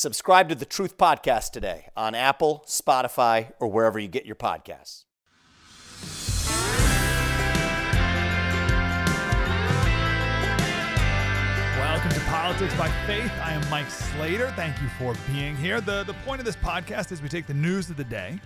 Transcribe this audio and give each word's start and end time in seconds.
Subscribe 0.00 0.48
to 0.48 0.54
the 0.54 0.64
Truth 0.64 0.96
Podcast 0.96 1.50
today 1.50 1.88
on 1.96 2.14
Apple, 2.14 2.64
Spotify, 2.68 3.50
or 3.58 3.66
wherever 3.66 3.98
you 3.98 4.06
get 4.06 4.24
your 4.24 4.36
podcasts. 4.36 5.06
Welcome 11.76 12.12
to 12.12 12.20
Politics 12.26 12.76
by 12.76 12.88
Faith. 13.08 13.32
I 13.42 13.54
am 13.54 13.68
Mike 13.68 13.90
Slater. 13.90 14.52
Thank 14.54 14.80
you 14.80 14.86
for 15.00 15.16
being 15.32 15.56
here. 15.56 15.80
The, 15.80 16.04
the 16.04 16.14
point 16.24 16.38
of 16.38 16.44
this 16.44 16.54
podcast 16.54 17.10
is 17.10 17.20
we 17.20 17.28
take 17.28 17.48
the 17.48 17.54
news 17.54 17.90
of 17.90 17.96
the 17.96 18.04
day, 18.04 18.38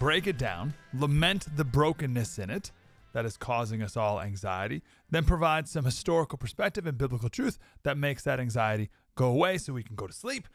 break 0.00 0.26
it 0.26 0.36
down, 0.36 0.74
lament 0.92 1.46
the 1.56 1.64
brokenness 1.64 2.40
in 2.40 2.50
it 2.50 2.72
that 3.12 3.24
is 3.24 3.36
causing 3.36 3.82
us 3.82 3.96
all 3.96 4.20
anxiety, 4.20 4.82
then 5.10 5.24
provide 5.24 5.68
some 5.68 5.84
historical 5.84 6.36
perspective 6.36 6.88
and 6.88 6.98
biblical 6.98 7.28
truth 7.28 7.56
that 7.84 7.96
makes 7.96 8.24
that 8.24 8.40
anxiety 8.40 8.90
go 9.14 9.28
away 9.28 9.58
so 9.58 9.72
we 9.72 9.84
can 9.84 9.94
go 9.94 10.08
to 10.08 10.12
sleep 10.12 10.48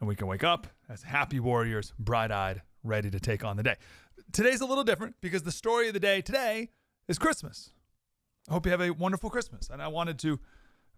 and 0.00 0.08
we 0.08 0.16
can 0.16 0.26
wake 0.26 0.44
up 0.44 0.66
as 0.88 1.02
happy 1.02 1.40
warriors, 1.40 1.92
bright 1.98 2.30
eyed, 2.30 2.62
ready 2.82 3.10
to 3.10 3.20
take 3.20 3.44
on 3.44 3.56
the 3.56 3.62
day. 3.62 3.76
Today's 4.32 4.60
a 4.60 4.66
little 4.66 4.84
different 4.84 5.16
because 5.20 5.42
the 5.42 5.52
story 5.52 5.88
of 5.88 5.94
the 5.94 6.00
day 6.00 6.20
today 6.20 6.70
is 7.08 7.18
Christmas. 7.18 7.70
I 8.48 8.52
hope 8.52 8.66
you 8.66 8.72
have 8.72 8.80
a 8.80 8.90
wonderful 8.90 9.30
Christmas. 9.30 9.68
And 9.68 9.82
I 9.82 9.88
wanted 9.88 10.18
to 10.20 10.40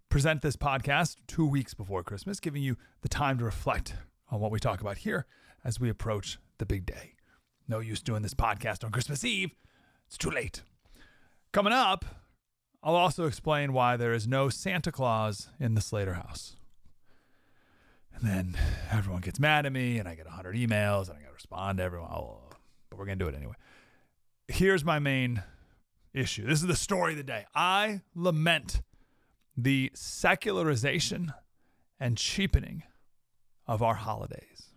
present 0.09 0.41
this 0.41 0.55
podcast 0.55 1.17
two 1.27 1.45
weeks 1.45 1.73
before 1.73 2.03
Christmas, 2.03 2.39
giving 2.39 2.61
you 2.61 2.77
the 3.01 3.09
time 3.09 3.37
to 3.39 3.45
reflect 3.45 3.95
on 4.29 4.39
what 4.39 4.51
we 4.51 4.59
talk 4.59 4.81
about 4.81 4.99
here 4.99 5.25
as 5.63 5.79
we 5.79 5.89
approach 5.89 6.37
the 6.57 6.65
big 6.65 6.85
day. 6.85 7.15
No 7.67 7.79
use 7.79 8.01
doing 8.01 8.21
this 8.21 8.33
podcast 8.33 8.83
on 8.83 8.91
Christmas 8.91 9.23
Eve, 9.23 9.51
it's 10.07 10.17
too 10.17 10.29
late. 10.29 10.63
Coming 11.51 11.73
up, 11.73 12.05
I'll 12.83 12.95
also 12.95 13.25
explain 13.25 13.73
why 13.73 13.95
there 13.95 14.13
is 14.13 14.27
no 14.27 14.49
Santa 14.49 14.91
Claus 14.91 15.49
in 15.59 15.75
the 15.75 15.81
Slater 15.81 16.15
house. 16.15 16.55
And 18.15 18.23
then 18.23 18.57
everyone 18.91 19.21
gets 19.21 19.39
mad 19.39 19.65
at 19.65 19.71
me, 19.71 19.97
and 19.97 20.07
I 20.07 20.15
get 20.15 20.25
100 20.25 20.55
emails, 20.55 21.09
and 21.09 21.17
I 21.17 21.21
got 21.21 21.27
to 21.27 21.33
respond 21.33 21.77
to 21.79 21.83
everyone. 21.83 22.09
Oh, 22.11 22.39
but 22.89 22.99
we're 22.99 23.05
going 23.05 23.17
to 23.17 23.25
do 23.25 23.29
it 23.29 23.35
anyway. 23.35 23.55
Here's 24.47 24.83
my 24.83 24.99
main 24.99 25.43
issue 26.13 26.45
this 26.45 26.59
is 26.59 26.67
the 26.67 26.75
story 26.75 27.13
of 27.13 27.17
the 27.17 27.23
day. 27.23 27.45
I 27.55 28.01
lament 28.15 28.81
the 29.55 29.91
secularization 29.93 31.33
and 31.99 32.17
cheapening 32.17 32.83
of 33.67 33.81
our 33.81 33.95
holidays. 33.95 34.71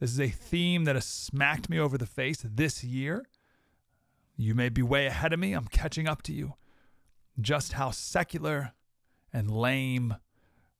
This 0.00 0.10
is 0.10 0.20
a 0.20 0.28
theme 0.28 0.84
that 0.84 0.96
has 0.96 1.04
smacked 1.04 1.68
me 1.68 1.78
over 1.78 1.96
the 1.96 2.06
face 2.06 2.44
this 2.44 2.82
year. 2.82 3.26
You 4.36 4.54
may 4.54 4.68
be 4.68 4.82
way 4.82 5.06
ahead 5.06 5.32
of 5.32 5.38
me. 5.38 5.52
I'm 5.52 5.66
catching 5.66 6.08
up 6.08 6.22
to 6.22 6.32
you. 6.32 6.54
Just 7.40 7.74
how 7.74 7.90
secular 7.90 8.72
and 9.32 9.50
lame 9.50 10.16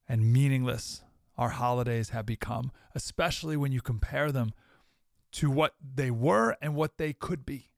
and 0.08 0.32
meaningless 0.32 1.02
our 1.36 1.50
holidays 1.50 2.10
have 2.10 2.26
become, 2.26 2.70
especially 2.94 3.56
when 3.56 3.72
you 3.72 3.80
compare 3.80 4.30
them 4.30 4.52
to 5.32 5.50
what 5.50 5.74
they 5.82 6.10
were 6.10 6.56
and 6.60 6.74
what 6.74 6.98
they 6.98 7.12
could 7.12 7.46
be. 7.46 7.70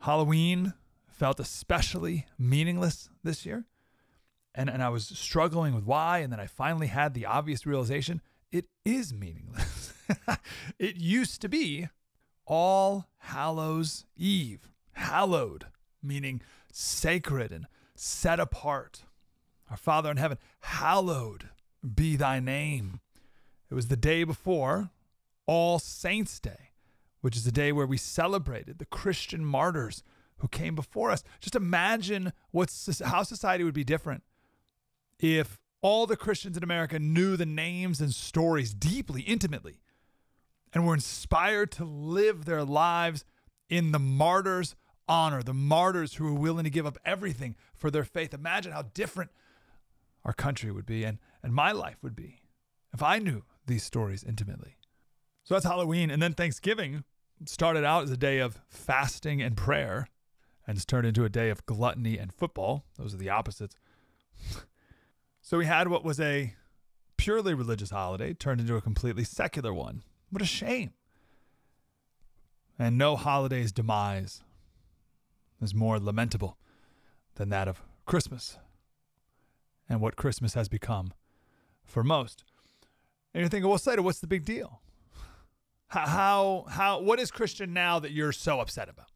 Halloween 0.00 0.74
felt 1.06 1.40
especially 1.40 2.26
meaningless 2.38 3.08
this 3.22 3.46
year. 3.46 3.64
And, 4.54 4.68
and 4.68 4.82
I 4.82 4.90
was 4.90 5.06
struggling 5.06 5.74
with 5.74 5.84
why. 5.84 6.18
And 6.18 6.32
then 6.32 6.40
I 6.40 6.46
finally 6.46 6.88
had 6.88 7.14
the 7.14 7.26
obvious 7.26 7.64
realization 7.66 8.20
it 8.52 8.66
is 8.84 9.12
meaningless. 9.12 9.94
it 10.78 10.96
used 10.96 11.40
to 11.40 11.48
be 11.48 11.88
All 12.46 13.08
Hallows 13.18 14.04
Eve, 14.16 14.68
hallowed, 14.92 15.66
meaning 16.02 16.40
sacred 16.72 17.50
and 17.50 17.66
set 17.96 18.38
apart. 18.38 19.04
Our 19.74 19.78
Father 19.78 20.08
in 20.08 20.18
heaven, 20.18 20.38
hallowed 20.60 21.48
be 21.96 22.14
thy 22.14 22.38
name. 22.38 23.00
It 23.68 23.74
was 23.74 23.88
the 23.88 23.96
day 23.96 24.22
before 24.22 24.90
All 25.46 25.80
Saints' 25.80 26.38
Day, 26.38 26.70
which 27.22 27.34
is 27.34 27.42
the 27.42 27.50
day 27.50 27.72
where 27.72 27.84
we 27.84 27.96
celebrated 27.96 28.78
the 28.78 28.84
Christian 28.84 29.44
martyrs 29.44 30.04
who 30.36 30.46
came 30.46 30.76
before 30.76 31.10
us. 31.10 31.24
Just 31.40 31.56
imagine 31.56 32.32
what's, 32.52 33.00
how 33.00 33.24
society 33.24 33.64
would 33.64 33.74
be 33.74 33.82
different 33.82 34.22
if 35.18 35.58
all 35.82 36.06
the 36.06 36.16
Christians 36.16 36.56
in 36.56 36.62
America 36.62 37.00
knew 37.00 37.36
the 37.36 37.44
names 37.44 38.00
and 38.00 38.14
stories 38.14 38.74
deeply, 38.74 39.22
intimately, 39.22 39.80
and 40.72 40.86
were 40.86 40.94
inspired 40.94 41.72
to 41.72 41.84
live 41.84 42.44
their 42.44 42.62
lives 42.62 43.24
in 43.68 43.90
the 43.90 43.98
martyrs' 43.98 44.76
honor, 45.08 45.42
the 45.42 45.52
martyrs 45.52 46.14
who 46.14 46.26
were 46.26 46.38
willing 46.38 46.62
to 46.62 46.70
give 46.70 46.86
up 46.86 46.96
everything 47.04 47.56
for 47.74 47.90
their 47.90 48.04
faith. 48.04 48.32
Imagine 48.32 48.70
how 48.70 48.82
different 48.82 49.32
our 50.24 50.32
country 50.32 50.70
would 50.70 50.86
be 50.86 51.04
and, 51.04 51.18
and 51.42 51.52
my 51.52 51.72
life 51.72 51.96
would 52.02 52.16
be 52.16 52.42
if 52.92 53.02
I 53.02 53.18
knew 53.18 53.42
these 53.66 53.82
stories 53.82 54.24
intimately. 54.24 54.76
So 55.42 55.54
that's 55.54 55.66
Halloween. 55.66 56.10
And 56.10 56.22
then 56.22 56.32
Thanksgiving 56.32 57.04
started 57.46 57.84
out 57.84 58.04
as 58.04 58.10
a 58.10 58.16
day 58.16 58.38
of 58.38 58.60
fasting 58.68 59.42
and 59.42 59.56
prayer 59.56 60.08
and 60.66 60.76
it's 60.76 60.86
turned 60.86 61.06
into 61.06 61.24
a 61.24 61.28
day 61.28 61.50
of 61.50 61.66
gluttony 61.66 62.16
and 62.18 62.32
football. 62.32 62.84
Those 62.96 63.14
are 63.14 63.18
the 63.18 63.28
opposites. 63.30 63.76
so 65.42 65.58
we 65.58 65.66
had 65.66 65.88
what 65.88 66.04
was 66.04 66.18
a 66.18 66.54
purely 67.16 67.54
religious 67.54 67.90
holiday 67.90 68.32
turned 68.32 68.60
into 68.60 68.76
a 68.76 68.80
completely 68.80 69.24
secular 69.24 69.74
one. 69.74 70.02
What 70.30 70.42
a 70.42 70.46
shame. 70.46 70.92
And 72.78 72.98
no 72.98 73.14
holiday's 73.16 73.72
demise 73.72 74.42
is 75.60 75.74
more 75.74 75.98
lamentable 75.98 76.58
than 77.36 77.50
that 77.50 77.68
of 77.68 77.82
Christmas 78.06 78.58
and 79.88 80.00
what 80.00 80.16
Christmas 80.16 80.54
has 80.54 80.68
become 80.68 81.12
for 81.84 82.02
most. 82.02 82.44
And 83.32 83.40
you're 83.40 83.48
thinking, 83.48 83.68
well, 83.68 83.78
Slater, 83.78 84.02
what's 84.02 84.20
the 84.20 84.26
big 84.26 84.44
deal? 84.44 84.80
How, 85.88 86.64
how, 86.68 87.00
what 87.00 87.20
is 87.20 87.30
Christian 87.30 87.72
now 87.72 87.98
that 88.00 88.10
you're 88.10 88.32
so 88.32 88.60
upset 88.60 88.88
about? 88.88 89.06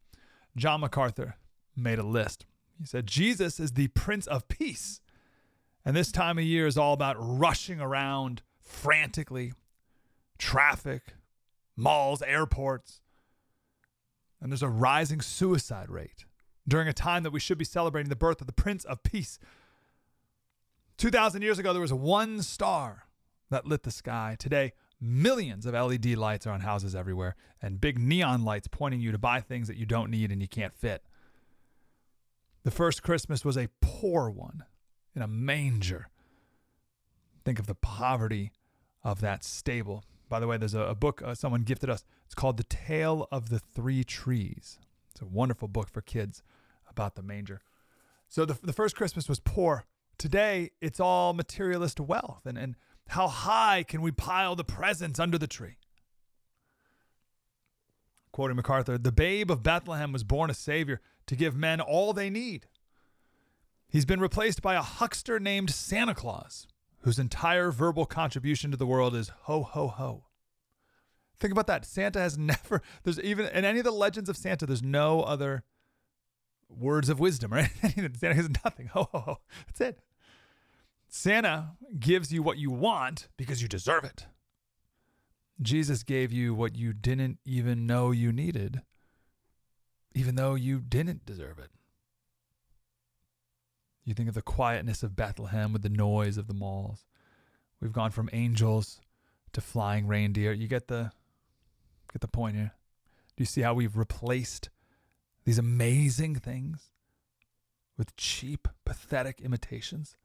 John 0.55 0.81
MacArthur 0.81 1.35
made 1.75 1.99
a 1.99 2.03
list. 2.03 2.45
He 2.79 2.85
said, 2.85 3.07
Jesus 3.07 3.59
is 3.59 3.73
the 3.73 3.87
Prince 3.89 4.27
of 4.27 4.47
Peace. 4.47 5.01
And 5.85 5.95
this 5.95 6.11
time 6.11 6.37
of 6.37 6.43
year 6.43 6.67
is 6.67 6.77
all 6.77 6.93
about 6.93 7.15
rushing 7.19 7.81
around 7.81 8.41
frantically, 8.61 9.53
traffic, 10.37 11.15
malls, 11.75 12.21
airports. 12.21 13.01
And 14.41 14.51
there's 14.51 14.63
a 14.63 14.69
rising 14.69 15.21
suicide 15.21 15.89
rate 15.89 16.25
during 16.67 16.87
a 16.87 16.93
time 16.93 17.23
that 17.23 17.31
we 17.31 17.39
should 17.39 17.57
be 17.57 17.65
celebrating 17.65 18.09
the 18.09 18.15
birth 18.15 18.39
of 18.39 18.47
the 18.47 18.53
Prince 18.53 18.85
of 18.85 19.03
Peace. 19.03 19.39
2,000 20.99 21.41
years 21.41 21.57
ago, 21.57 21.71
there 21.71 21.81
was 21.81 21.93
one 21.93 22.41
star 22.41 23.05
that 23.49 23.65
lit 23.65 23.83
the 23.83 23.91
sky. 23.91 24.35
Today, 24.37 24.73
millions 24.99 25.65
of 25.65 25.73
LED 25.73 26.17
lights 26.17 26.45
are 26.45 26.51
on 26.51 26.59
houses 26.59 26.93
everywhere 26.93 27.37
and 27.61 27.79
big 27.79 27.97
neon 27.97 28.43
lights 28.43 28.67
pointing 28.69 28.99
you 28.99 29.13
to 29.13 29.17
buy 29.17 29.39
things 29.39 29.69
that 29.69 29.77
you 29.77 29.85
don't 29.85 30.11
need 30.11 30.29
and 30.29 30.41
you 30.41 30.47
can't 30.47 30.75
fit. 30.75 31.03
The 32.63 32.71
first 32.71 33.01
Christmas 33.01 33.45
was 33.45 33.57
a 33.57 33.69
poor 33.79 34.29
one 34.29 34.65
in 35.15 35.21
a 35.21 35.27
manger. 35.27 36.09
Think 37.45 37.59
of 37.59 37.67
the 37.67 37.75
poverty 37.75 38.51
of 39.01 39.21
that 39.21 39.45
stable. 39.45 40.03
By 40.27 40.41
the 40.41 40.47
way, 40.47 40.57
there's 40.57 40.73
a, 40.73 40.81
a 40.81 40.95
book 40.95 41.21
uh, 41.23 41.33
someone 41.33 41.63
gifted 41.63 41.89
us. 41.89 42.03
It's 42.25 42.35
called 42.35 42.57
The 42.57 42.65
Tale 42.65 43.25
of 43.31 43.47
the 43.47 43.59
Three 43.59 44.03
Trees. 44.03 44.79
It's 45.11 45.21
a 45.21 45.25
wonderful 45.25 45.69
book 45.69 45.89
for 45.89 46.01
kids 46.01 46.43
about 46.89 47.15
the 47.15 47.23
manger. 47.23 47.61
So 48.27 48.43
the, 48.43 48.59
the 48.61 48.73
first 48.73 48.97
Christmas 48.97 49.29
was 49.29 49.39
poor. 49.39 49.85
Today, 50.19 50.71
it's 50.81 50.99
all 50.99 51.33
materialist 51.33 51.99
wealth. 51.99 52.41
And, 52.45 52.57
and 52.57 52.75
how 53.07 53.27
high 53.27 53.83
can 53.87 54.01
we 54.01 54.11
pile 54.11 54.55
the 54.55 54.65
presents 54.65 55.17
under 55.17 55.37
the 55.37 55.47
tree? 55.47 55.77
Quoting 58.33 58.57
MacArthur, 58.57 58.97
the 58.97 59.13
babe 59.13 59.49
of 59.49 59.63
Bethlehem 59.63 60.11
was 60.11 60.25
born 60.25 60.49
a 60.49 60.53
savior 60.53 61.01
to 61.25 61.35
give 61.35 61.55
men 61.55 61.79
all 61.79 62.11
they 62.13 62.29
need. 62.29 62.67
He's 63.87 64.05
been 64.05 64.19
replaced 64.19 64.61
by 64.61 64.75
a 64.75 64.81
huckster 64.81 65.39
named 65.39 65.71
Santa 65.71 66.13
Claus, 66.13 66.67
whose 66.99 67.17
entire 67.17 67.71
verbal 67.71 68.05
contribution 68.05 68.71
to 68.71 68.77
the 68.77 68.85
world 68.85 69.15
is 69.15 69.31
ho, 69.43 69.63
ho, 69.63 69.87
ho. 69.87 70.25
Think 71.39 71.53
about 71.53 71.67
that. 71.67 71.85
Santa 71.85 72.19
has 72.19 72.37
never, 72.37 72.81
there's 73.03 73.21
even, 73.21 73.47
in 73.47 73.63
any 73.63 73.79
of 73.79 73.85
the 73.85 73.91
legends 73.91 74.29
of 74.29 74.35
Santa, 74.35 74.65
there's 74.65 74.83
no 74.83 75.21
other 75.21 75.63
words 76.69 77.07
of 77.07 77.19
wisdom, 77.21 77.53
right? 77.53 77.71
Santa 77.81 78.35
has 78.35 78.49
nothing. 78.65 78.87
Ho, 78.87 79.07
ho, 79.11 79.19
ho. 79.19 79.37
That's 79.65 79.81
it. 79.81 79.99
Santa 81.09 81.71
gives 81.99 82.31
you 82.31 82.43
what 82.43 82.57
you 82.57 82.69
want 82.69 83.27
because 83.35 83.61
you 83.61 83.67
deserve 83.67 84.03
it. 84.03 84.27
Jesus 85.61 86.03
gave 86.03 86.31
you 86.31 86.53
what 86.53 86.75
you 86.75 86.93
didn't 86.93 87.39
even 87.43 87.85
know 87.85 88.11
you 88.11 88.31
needed, 88.31 88.81
even 90.13 90.35
though 90.35 90.55
you 90.55 90.79
didn't 90.79 91.25
deserve 91.25 91.59
it. 91.59 91.71
You 94.05 94.13
think 94.13 94.29
of 94.29 94.35
the 94.35 94.41
quietness 94.41 95.03
of 95.03 95.15
Bethlehem 95.15 95.73
with 95.73 95.81
the 95.81 95.89
noise 95.89 96.37
of 96.37 96.47
the 96.47 96.53
malls. 96.53 97.05
We've 97.81 97.91
gone 97.91 98.11
from 98.11 98.29
angels 98.31 99.01
to 99.53 99.61
flying 99.61 100.07
reindeer. 100.07 100.51
You 100.51 100.67
get 100.67 100.87
the 100.87 101.11
get 102.13 102.21
the 102.21 102.27
point 102.27 102.55
here. 102.55 102.71
Do 103.35 103.41
you 103.41 103.45
see 103.45 103.61
how 103.61 103.73
we've 103.73 103.97
replaced 103.97 104.69
these 105.45 105.57
amazing 105.57 106.35
things 106.35 106.91
with 107.97 108.15
cheap, 108.15 108.67
pathetic 108.85 109.41
imitations? 109.41 110.15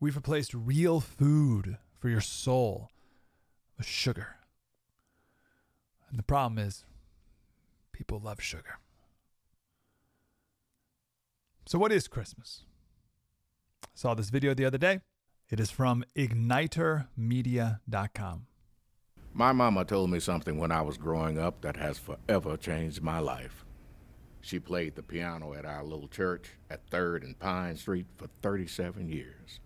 We've 0.00 0.16
replaced 0.16 0.54
real 0.54 1.00
food 1.00 1.78
for 1.98 2.08
your 2.08 2.20
soul 2.20 2.90
with 3.78 3.86
sugar. 3.86 4.36
And 6.10 6.18
the 6.18 6.22
problem 6.22 6.58
is, 6.58 6.84
people 7.92 8.20
love 8.20 8.40
sugar. 8.40 8.78
So, 11.66 11.78
what 11.78 11.92
is 11.92 12.08
Christmas? 12.08 12.64
I 13.84 13.88
saw 13.94 14.14
this 14.14 14.30
video 14.30 14.54
the 14.54 14.66
other 14.66 14.78
day. 14.78 15.00
It 15.48 15.60
is 15.60 15.70
from 15.70 16.04
ignitermedia.com. 16.16 18.46
My 19.32 19.52
mama 19.52 19.84
told 19.84 20.10
me 20.10 20.20
something 20.20 20.58
when 20.58 20.70
I 20.70 20.82
was 20.82 20.96
growing 20.96 21.38
up 21.38 21.60
that 21.62 21.76
has 21.76 21.98
forever 21.98 22.56
changed 22.56 23.02
my 23.02 23.18
life. 23.18 23.64
She 24.40 24.60
played 24.60 24.94
the 24.94 25.02
piano 25.02 25.54
at 25.54 25.64
our 25.64 25.82
little 25.82 26.08
church 26.08 26.50
at 26.70 26.88
3rd 26.90 27.24
and 27.24 27.38
Pine 27.38 27.76
Street 27.76 28.06
for 28.16 28.28
37 28.42 29.08
years. 29.08 29.60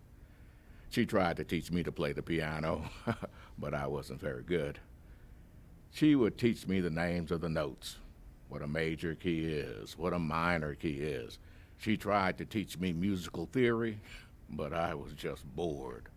She 0.89 1.05
tried 1.05 1.37
to 1.37 1.43
teach 1.43 1.71
me 1.71 1.83
to 1.83 1.91
play 1.91 2.13
the 2.13 2.23
piano, 2.23 2.89
but 3.59 3.73
I 3.75 3.85
wasn't 3.85 4.19
very 4.19 4.41
good. 4.41 4.79
She 5.91 6.15
would 6.15 6.37
teach 6.37 6.67
me 6.67 6.79
the 6.79 6.89
names 6.89 7.31
of 7.31 7.41
the 7.41 7.49
notes, 7.49 7.97
what 8.47 8.63
a 8.63 8.67
major 8.67 9.13
key 9.13 9.45
is, 9.45 9.97
what 9.97 10.13
a 10.13 10.19
minor 10.19 10.73
key 10.73 10.97
is. 10.97 11.37
She 11.77 11.95
tried 11.95 12.37
to 12.39 12.45
teach 12.45 12.77
me 12.79 12.91
musical 12.91 13.45
theory, 13.45 13.99
but 14.49 14.73
I 14.73 14.95
was 14.95 15.13
just 15.13 15.45
bored. 15.55 16.09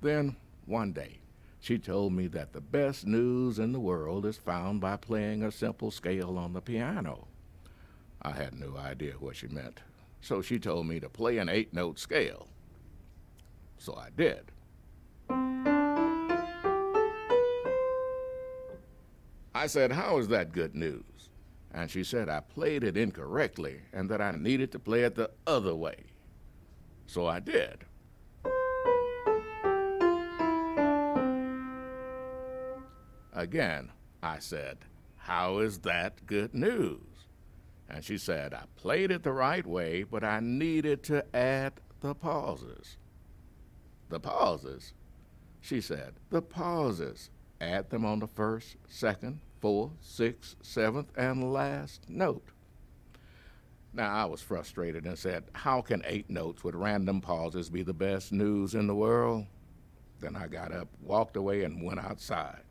Then, 0.00 0.36
one 0.64 0.92
day, 0.92 1.18
she 1.60 1.78
told 1.78 2.12
me 2.14 2.26
that 2.28 2.52
the 2.52 2.60
best 2.60 3.06
news 3.06 3.58
in 3.58 3.72
the 3.72 3.80
world 3.80 4.24
is 4.24 4.36
found 4.38 4.80
by 4.80 4.96
playing 4.96 5.42
a 5.42 5.52
simple 5.52 5.90
scale 5.90 6.38
on 6.38 6.54
the 6.54 6.60
piano. 6.60 7.26
I 8.22 8.32
had 8.32 8.58
no 8.58 8.76
idea 8.78 9.14
what 9.18 9.36
she 9.36 9.48
meant, 9.48 9.80
so 10.22 10.40
she 10.40 10.58
told 10.58 10.86
me 10.86 11.00
to 11.00 11.08
play 11.10 11.36
an 11.36 11.50
eight 11.50 11.74
note 11.74 11.98
scale. 11.98 12.48
So 13.78 13.94
I 13.94 14.08
did. 14.16 14.50
I 19.54 19.66
said, 19.66 19.92
How 19.92 20.18
is 20.18 20.28
that 20.28 20.52
good 20.52 20.74
news? 20.74 21.02
And 21.72 21.90
she 21.90 22.04
said 22.04 22.28
I 22.28 22.40
played 22.40 22.84
it 22.84 22.96
incorrectly 22.96 23.80
and 23.92 24.08
that 24.10 24.20
I 24.20 24.32
needed 24.32 24.70
to 24.72 24.78
play 24.78 25.02
it 25.02 25.14
the 25.14 25.30
other 25.46 25.74
way. 25.74 26.04
So 27.06 27.26
I 27.26 27.40
did. 27.40 27.84
Again, 33.32 33.90
I 34.22 34.38
said, 34.38 34.78
How 35.16 35.58
is 35.58 35.78
that 35.80 36.26
good 36.26 36.54
news? 36.54 37.00
And 37.88 38.04
she 38.04 38.18
said, 38.18 38.54
I 38.54 38.64
played 38.76 39.10
it 39.10 39.22
the 39.22 39.32
right 39.32 39.66
way, 39.66 40.04
but 40.04 40.24
I 40.24 40.40
needed 40.40 41.02
to 41.04 41.24
add 41.36 41.74
the 42.00 42.14
pauses. 42.14 42.96
The 44.14 44.20
pauses? 44.20 44.92
She 45.60 45.80
said, 45.80 46.14
The 46.30 46.40
pauses. 46.40 47.30
Add 47.60 47.90
them 47.90 48.04
on 48.04 48.20
the 48.20 48.28
first, 48.28 48.76
second, 48.86 49.40
fourth, 49.60 49.90
sixth, 50.00 50.54
seventh, 50.62 51.10
and 51.16 51.52
last 51.52 52.08
note. 52.08 52.46
Now, 53.92 54.14
I 54.14 54.24
was 54.26 54.40
frustrated 54.40 55.04
and 55.04 55.18
said, 55.18 55.46
How 55.52 55.80
can 55.80 56.04
eight 56.06 56.30
notes 56.30 56.62
with 56.62 56.76
random 56.76 57.20
pauses 57.20 57.68
be 57.68 57.82
the 57.82 57.92
best 57.92 58.30
news 58.30 58.76
in 58.76 58.86
the 58.86 58.94
world? 58.94 59.46
Then 60.20 60.36
I 60.36 60.46
got 60.46 60.70
up, 60.70 60.86
walked 61.02 61.34
away, 61.36 61.64
and 61.64 61.82
went 61.82 61.98
outside. 61.98 62.62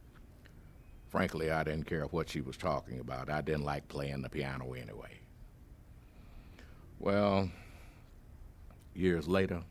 Frankly, 1.10 1.52
I 1.52 1.66
didn't 1.66 1.88
care 1.88 2.06
what 2.06 2.30
she 2.30 2.40
was 2.40 2.56
talking 2.56 3.02
about. 3.02 3.30
I 3.30 3.42
didn't 3.42 3.66
like 3.66 3.90
playing 3.90 4.22
the 4.22 4.30
piano 4.30 4.72
anyway. 4.72 5.20
Well, 7.00 7.52
years 8.96 9.28
later, 9.28 9.62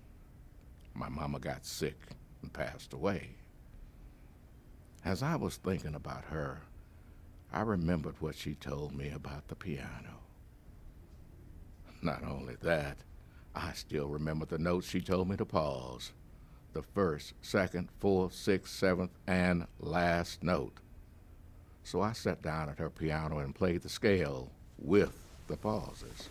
my 0.94 1.08
mama 1.08 1.38
got 1.38 1.64
sick 1.64 2.00
and 2.42 2.52
passed 2.52 2.92
away. 2.92 3.30
As 5.04 5.22
I 5.22 5.36
was 5.36 5.56
thinking 5.56 5.94
about 5.94 6.24
her, 6.26 6.62
I 7.52 7.62
remembered 7.62 8.14
what 8.20 8.36
she 8.36 8.54
told 8.54 8.94
me 8.94 9.10
about 9.10 9.48
the 9.48 9.54
piano. 9.54 10.20
Not 12.00 12.24
only 12.24 12.56
that, 12.62 12.98
I 13.54 13.72
still 13.72 14.08
remember 14.08 14.46
the 14.46 14.58
notes 14.58 14.88
she 14.88 15.00
told 15.00 15.28
me 15.28 15.36
to 15.36 15.44
pause 15.44 16.12
the 16.72 16.82
first, 16.82 17.34
second, 17.42 17.88
fourth, 18.00 18.32
sixth, 18.32 18.74
seventh, 18.74 19.12
and 19.26 19.66
last 19.78 20.42
note. 20.42 20.78
So 21.84 22.00
I 22.00 22.12
sat 22.12 22.42
down 22.42 22.68
at 22.70 22.78
her 22.78 22.90
piano 22.90 23.38
and 23.38 23.54
played 23.54 23.82
the 23.82 23.88
scale 23.88 24.50
with 24.78 25.14
the 25.48 25.56
pauses. 25.56 26.28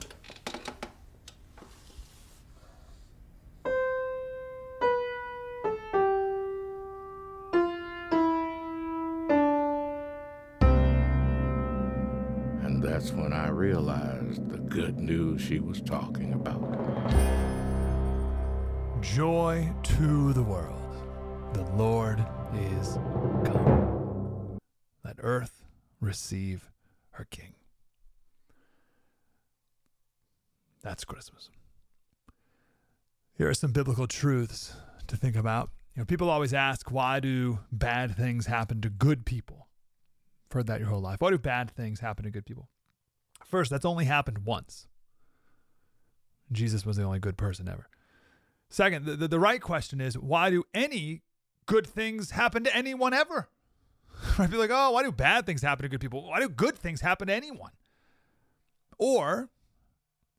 Realized 13.61 14.49
the 14.49 14.57
good 14.57 14.97
news 14.97 15.39
she 15.39 15.59
was 15.59 15.79
talking 15.81 16.33
about. 16.33 16.63
Joy 19.01 19.71
to 19.83 20.33
the 20.33 20.41
world. 20.41 20.95
The 21.53 21.61
Lord 21.75 22.25
is 22.55 22.97
come. 23.45 24.57
Let 25.05 25.17
earth 25.19 25.63
receive 25.99 26.71
her 27.11 27.27
King. 27.29 27.53
That's 30.81 31.05
Christmas. 31.05 31.51
Here 33.37 33.47
are 33.47 33.53
some 33.53 33.73
biblical 33.73 34.07
truths 34.07 34.75
to 35.05 35.15
think 35.15 35.35
about. 35.35 35.69
You 35.93 36.01
know, 36.01 36.05
people 36.05 36.31
always 36.31 36.55
ask, 36.55 36.89
why 36.89 37.19
do 37.19 37.59
bad 37.71 38.15
things 38.15 38.47
happen 38.47 38.81
to 38.81 38.89
good 38.89 39.23
people? 39.23 39.67
I've 40.47 40.53
heard 40.53 40.67
that 40.67 40.79
your 40.79 40.89
whole 40.89 41.01
life. 41.01 41.21
Why 41.21 41.29
do 41.29 41.37
bad 41.37 41.69
things 41.69 41.99
happen 41.99 42.25
to 42.25 42.31
good 42.31 42.47
people? 42.47 42.67
First, 43.51 43.69
that's 43.69 43.85
only 43.85 44.05
happened 44.05 44.45
once. 44.45 44.87
Jesus 46.51 46.85
was 46.85 46.95
the 46.95 47.03
only 47.03 47.19
good 47.19 47.37
person 47.37 47.67
ever. 47.67 47.87
Second, 48.69 49.05
the, 49.05 49.17
the, 49.17 49.27
the 49.27 49.39
right 49.39 49.61
question 49.61 49.99
is, 49.99 50.17
why 50.17 50.49
do 50.49 50.63
any 50.73 51.21
good 51.65 51.85
things 51.85 52.31
happen 52.31 52.63
to 52.63 52.75
anyone 52.75 53.13
ever? 53.13 53.49
I'd 54.37 54.49
be 54.49 54.55
like, 54.57 54.69
oh, 54.71 54.91
why 54.91 55.03
do 55.03 55.11
bad 55.11 55.45
things 55.45 55.61
happen 55.61 55.83
to 55.83 55.89
good 55.89 55.99
people? 55.99 56.29
Why 56.29 56.39
do 56.39 56.47
good 56.47 56.77
things 56.77 57.01
happen 57.01 57.27
to 57.27 57.33
anyone? 57.33 57.71
Or, 58.97 59.49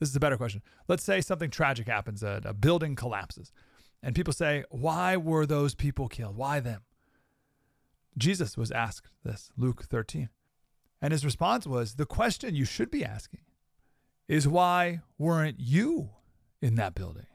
this 0.00 0.08
is 0.08 0.16
a 0.16 0.20
better 0.20 0.38
question. 0.38 0.62
Let's 0.88 1.04
say 1.04 1.20
something 1.20 1.50
tragic 1.50 1.88
happens, 1.88 2.22
a, 2.22 2.40
a 2.44 2.54
building 2.54 2.96
collapses, 2.96 3.52
and 4.02 4.14
people 4.14 4.32
say, 4.32 4.64
why 4.70 5.18
were 5.18 5.44
those 5.44 5.74
people 5.74 6.08
killed? 6.08 6.36
Why 6.36 6.60
them? 6.60 6.80
Jesus 8.16 8.56
was 8.56 8.70
asked 8.70 9.10
this, 9.22 9.50
Luke 9.58 9.84
13. 9.84 10.30
And 11.02 11.10
his 11.12 11.24
response 11.24 11.66
was, 11.66 11.96
the 11.96 12.06
question 12.06 12.54
you 12.54 12.64
should 12.64 12.90
be 12.90 13.04
asking 13.04 13.40
is 14.28 14.46
why 14.46 15.00
weren't 15.18 15.58
you 15.58 16.10
in 16.62 16.76
that 16.76 16.94
building? 16.94 17.26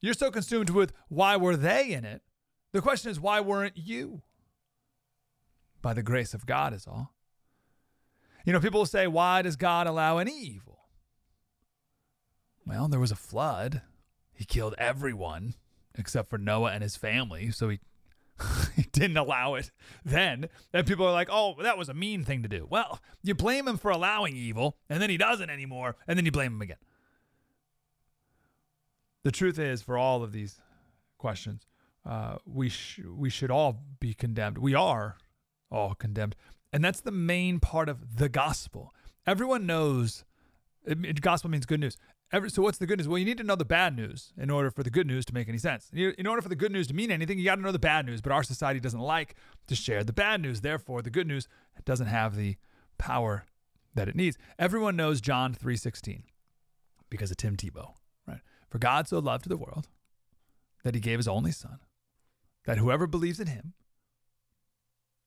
You're 0.00 0.12
so 0.12 0.30
consumed 0.30 0.68
with 0.68 0.92
why 1.08 1.36
were 1.36 1.56
they 1.56 1.92
in 1.92 2.04
it? 2.04 2.20
The 2.72 2.82
question 2.82 3.10
is, 3.10 3.18
why 3.18 3.40
weren't 3.40 3.76
you? 3.76 4.22
By 5.80 5.94
the 5.94 6.02
grace 6.02 6.34
of 6.34 6.44
God, 6.44 6.74
is 6.74 6.86
all. 6.86 7.14
You 8.44 8.52
know, 8.52 8.60
people 8.60 8.80
will 8.80 8.86
say, 8.86 9.06
why 9.06 9.42
does 9.42 9.56
God 9.56 9.86
allow 9.86 10.18
any 10.18 10.38
evil? 10.38 10.80
Well, 12.66 12.88
there 12.88 13.00
was 13.00 13.10
a 13.10 13.16
flood. 13.16 13.82
He 14.34 14.44
killed 14.44 14.74
everyone 14.76 15.54
except 15.94 16.30
for 16.30 16.38
Noah 16.38 16.72
and 16.72 16.82
his 16.82 16.96
family. 16.96 17.50
So 17.50 17.68
he, 17.68 17.80
didn't 18.92 19.16
allow 19.16 19.54
it 19.54 19.70
then. 20.04 20.48
And 20.72 20.86
people 20.86 21.06
are 21.06 21.12
like, 21.12 21.28
oh, 21.30 21.56
that 21.62 21.78
was 21.78 21.88
a 21.88 21.94
mean 21.94 22.24
thing 22.24 22.42
to 22.42 22.48
do. 22.48 22.66
Well, 22.68 23.00
you 23.22 23.34
blame 23.34 23.66
him 23.66 23.78
for 23.78 23.90
allowing 23.90 24.36
evil, 24.36 24.76
and 24.88 25.02
then 25.02 25.10
he 25.10 25.16
doesn't 25.16 25.50
anymore, 25.50 25.96
and 26.06 26.16
then 26.16 26.24
you 26.24 26.32
blame 26.32 26.54
him 26.54 26.62
again. 26.62 26.76
The 29.24 29.32
truth 29.32 29.58
is, 29.58 29.82
for 29.82 29.96
all 29.96 30.22
of 30.22 30.32
these 30.32 30.60
questions, 31.18 31.66
uh, 32.04 32.36
we 32.44 32.68
sh- 32.68 33.00
we 33.06 33.30
should 33.30 33.50
all 33.50 33.82
be 34.00 34.14
condemned. 34.14 34.58
We 34.58 34.74
are 34.74 35.16
all 35.70 35.94
condemned, 35.94 36.34
and 36.72 36.84
that's 36.84 37.00
the 37.00 37.12
main 37.12 37.60
part 37.60 37.88
of 37.88 38.16
the 38.16 38.28
gospel. 38.28 38.92
Everyone 39.24 39.66
knows, 39.66 40.24
it, 40.84 41.20
gospel 41.20 41.50
means 41.50 41.66
good 41.66 41.80
news. 41.80 41.96
Every, 42.32 42.50
so 42.50 42.62
what's 42.62 42.78
the 42.78 42.86
good 42.86 42.98
news? 42.98 43.06
Well, 43.06 43.18
you 43.18 43.24
need 43.24 43.38
to 43.38 43.44
know 43.44 43.56
the 43.56 43.64
bad 43.64 43.94
news 43.94 44.32
in 44.38 44.50
order 44.50 44.70
for 44.70 44.82
the 44.82 44.90
good 44.90 45.06
news 45.06 45.24
to 45.26 45.34
make 45.34 45.48
any 45.48 45.58
sense. 45.58 45.90
In 45.92 46.26
order 46.26 46.40
for 46.40 46.48
the 46.48 46.56
good 46.56 46.72
news 46.72 46.86
to 46.88 46.94
mean 46.94 47.10
anything, 47.10 47.38
you 47.38 47.44
got 47.44 47.56
to 47.56 47.60
know 47.60 47.72
the 47.72 47.78
bad 47.78 48.06
news. 48.06 48.20
But 48.20 48.32
our 48.32 48.42
society 48.42 48.80
doesn't 48.80 49.00
like 49.00 49.36
to 49.66 49.74
share 49.74 50.02
the 50.02 50.12
bad 50.12 50.40
news. 50.40 50.62
Therefore, 50.62 51.02
the 51.02 51.10
good 51.10 51.26
news 51.26 51.46
doesn't 51.84 52.06
have 52.06 52.36
the 52.36 52.56
power 52.98 53.44
that 53.94 54.08
it 54.08 54.16
needs. 54.16 54.38
Everyone 54.58 54.96
knows 54.96 55.20
John 55.20 55.54
3:16 55.54 56.22
because 57.10 57.30
of 57.30 57.36
Tim 57.36 57.56
Tebow, 57.56 57.94
right? 58.26 58.40
For 58.70 58.78
God 58.78 59.06
so 59.06 59.18
loved 59.18 59.48
the 59.48 59.56
world 59.58 59.88
that 60.82 60.94
he 60.94 61.00
gave 61.00 61.18
his 61.18 61.28
only 61.28 61.52
son, 61.52 61.80
that 62.64 62.78
whoever 62.78 63.06
believes 63.06 63.38
in 63.38 63.48
him 63.48 63.74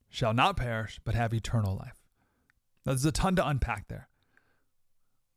shall 0.10 0.34
not 0.34 0.58
perish 0.58 1.00
but 1.06 1.14
have 1.14 1.34
eternal 1.34 1.76
life. 1.76 2.02
Now, 2.86 2.94
there's 2.94 3.06
a 3.06 3.12
ton 3.12 3.36
to 3.36 3.48
unpack 3.48 3.88
there. 3.88 4.10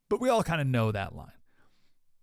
But 0.09 0.21
we 0.21 0.29
all 0.29 0.43
kind 0.43 0.61
of 0.61 0.67
know 0.67 0.91
that 0.93 1.15
line. 1.15 1.33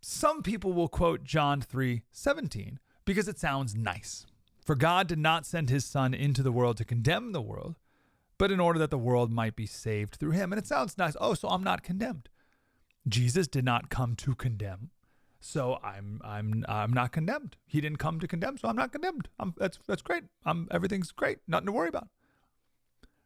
Some 0.02 0.44
people 0.44 0.74
will 0.74 0.88
quote 0.88 1.24
John 1.24 1.62
3:17 1.62 2.80
because 3.06 3.28
it 3.28 3.40
sounds 3.40 3.76
nice. 3.76 4.26
For 4.64 4.76
God 4.76 5.08
did 5.08 5.20
not 5.20 5.46
send 5.46 5.70
his 5.70 5.86
son 5.86 6.14
into 6.14 6.42
the 6.42 6.52
world 6.52 6.78
to 6.78 6.86
condemn 6.86 7.32
the 7.32 7.42
world, 7.42 7.76
but 8.38 8.52
in 8.52 8.60
order 8.60 8.80
that 8.80 8.90
the 8.90 8.98
world 8.98 9.32
might 9.32 9.56
be 9.56 9.66
saved 9.66 10.16
through 10.16 10.32
him. 10.32 10.52
And 10.52 10.60
it 10.60 10.68
sounds 10.68 10.98
nice. 10.98 11.16
Oh, 11.20 11.36
so 11.36 11.48
I'm 11.50 11.64
not 11.64 11.84
condemned. 11.84 12.30
Jesus 13.08 13.48
did 13.48 13.64
not 13.64 13.90
come 13.90 14.16
to 14.18 14.34
condemn. 14.34 14.90
So 15.40 15.80
I'm 15.84 16.20
I'm 16.24 16.66
I'm 16.68 16.92
not 16.92 17.12
condemned. 17.12 17.58
He 17.68 17.80
didn't 17.80 18.00
come 18.00 18.20
to 18.20 18.28
condemn, 18.28 18.58
so 18.58 18.68
I'm 18.68 18.76
not 18.76 18.92
condemned. 18.92 19.30
I'm, 19.40 19.54
that's 19.58 19.78
that's 19.88 20.02
great. 20.02 20.24
I'm 20.44 20.68
everything's 20.72 21.12
great. 21.12 21.40
Nothing 21.48 21.68
to 21.68 21.72
worry 21.72 21.90
about. 21.90 22.08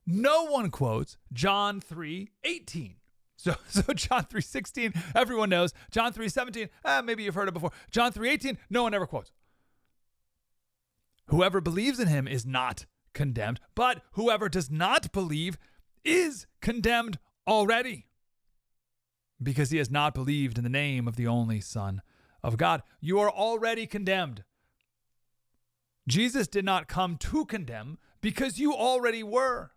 No 0.05 0.45
one 0.45 0.69
quotes 0.69 1.17
John 1.31 1.79
3:18. 1.79 2.95
So, 3.39 3.55
so 3.69 3.81
John 3.93 4.25
3:16, 4.25 5.15
everyone 5.15 5.49
knows. 5.49 5.73
John 5.91 6.13
3:17, 6.13 6.69
ah, 6.83 7.01
maybe 7.03 7.23
you've 7.23 7.35
heard 7.35 7.47
it 7.47 7.53
before. 7.53 7.71
John 7.89 8.11
3:18, 8.11 8.57
no 8.69 8.83
one 8.83 8.93
ever 8.93 9.07
quotes. 9.07 9.31
Whoever 11.27 11.61
believes 11.61 11.99
in 11.99 12.07
him 12.07 12.27
is 12.27 12.45
not 12.45 12.85
condemned, 13.13 13.61
but 13.75 14.01
whoever 14.13 14.49
does 14.49 14.69
not 14.69 15.13
believe 15.13 15.57
is 16.03 16.47
condemned 16.59 17.17
already 17.47 18.07
because 19.41 19.69
he 19.69 19.77
has 19.77 19.89
not 19.89 20.13
believed 20.13 20.57
in 20.57 20.63
the 20.65 20.69
name 20.69 21.07
of 21.07 21.15
the 21.15 21.27
only 21.27 21.61
Son 21.61 22.01
of 22.43 22.57
God. 22.57 22.83
You 22.99 23.19
are 23.19 23.31
already 23.31 23.87
condemned. 23.87 24.43
Jesus 26.07 26.47
did 26.47 26.65
not 26.65 26.87
come 26.87 27.15
to 27.17 27.45
condemn 27.45 27.99
because 28.19 28.59
you 28.59 28.73
already 28.73 29.23
were. 29.23 29.71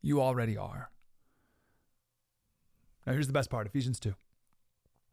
You 0.00 0.20
already 0.20 0.56
are. 0.56 0.90
Now, 3.06 3.12
here's 3.12 3.26
the 3.26 3.32
best 3.32 3.50
part 3.50 3.66
Ephesians 3.66 4.00
2. 4.00 4.14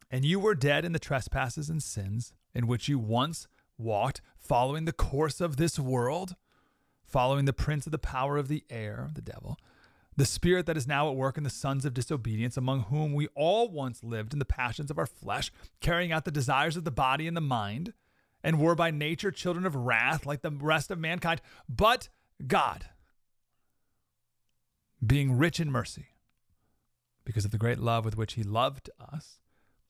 And 0.10 0.24
you 0.24 0.40
were 0.40 0.56
dead 0.56 0.86
in 0.86 0.94
the 0.94 1.00
trespasses 1.00 1.70
and 1.70 1.84
sins 1.84 2.34
in 2.54 2.68
which 2.68 2.88
you 2.88 2.98
once 2.98 3.48
walked, 3.78 4.22
following 4.38 4.86
the 4.86 4.94
course 4.94 5.42
of 5.42 5.58
this 5.58 5.78
world, 5.78 6.36
following 7.06 7.46
the 7.46 7.54
prince 7.54 7.86
of 7.86 7.92
the 7.92 7.98
power 7.98 8.38
of 8.38 8.48
the 8.48 8.64
air, 8.70 9.10
the 9.14 9.22
devil 9.22 9.58
the 10.18 10.26
spirit 10.26 10.66
that 10.66 10.76
is 10.76 10.88
now 10.88 11.10
at 11.10 11.16
work 11.16 11.38
in 11.38 11.44
the 11.44 11.50
sons 11.50 11.86
of 11.86 11.94
disobedience, 11.94 12.58
among 12.58 12.84
whom 12.84 13.14
we 13.14 13.28
all 13.36 13.70
once 13.70 14.04
lived 14.04 14.34
in 14.34 14.40
the 14.40 14.46
passions 14.46 14.90
of 14.90 14.98
our 14.98 15.06
flesh, 15.06 15.52
carrying 15.80 16.12
out 16.12 16.26
the 16.26 16.32
desires 16.32 16.76
of 16.76 16.84
the 16.84 16.92
body 16.92 17.28
and 17.28 17.38
the 17.38 17.42
mind, 17.42 17.94
and 18.44 18.60
were 18.60 18.76
by 18.76 18.90
nature 18.90 19.32
children 19.32 19.66
of 19.66 19.76
wrath 19.76 20.26
like 20.26 20.42
the 20.42 20.52
rest 20.52 20.90
of 20.90 20.98
mankind. 20.98 21.40
But 21.70 22.10
God, 22.46 22.88
being 25.06 25.38
rich 25.38 25.60
in 25.60 25.72
mercy, 25.72 26.08
because 27.28 27.44
of 27.44 27.52
the 27.52 27.58
great 27.58 27.78
love 27.78 28.06
with 28.06 28.16
which 28.16 28.34
He 28.34 28.44
loved 28.44 28.90
us, 29.02 29.42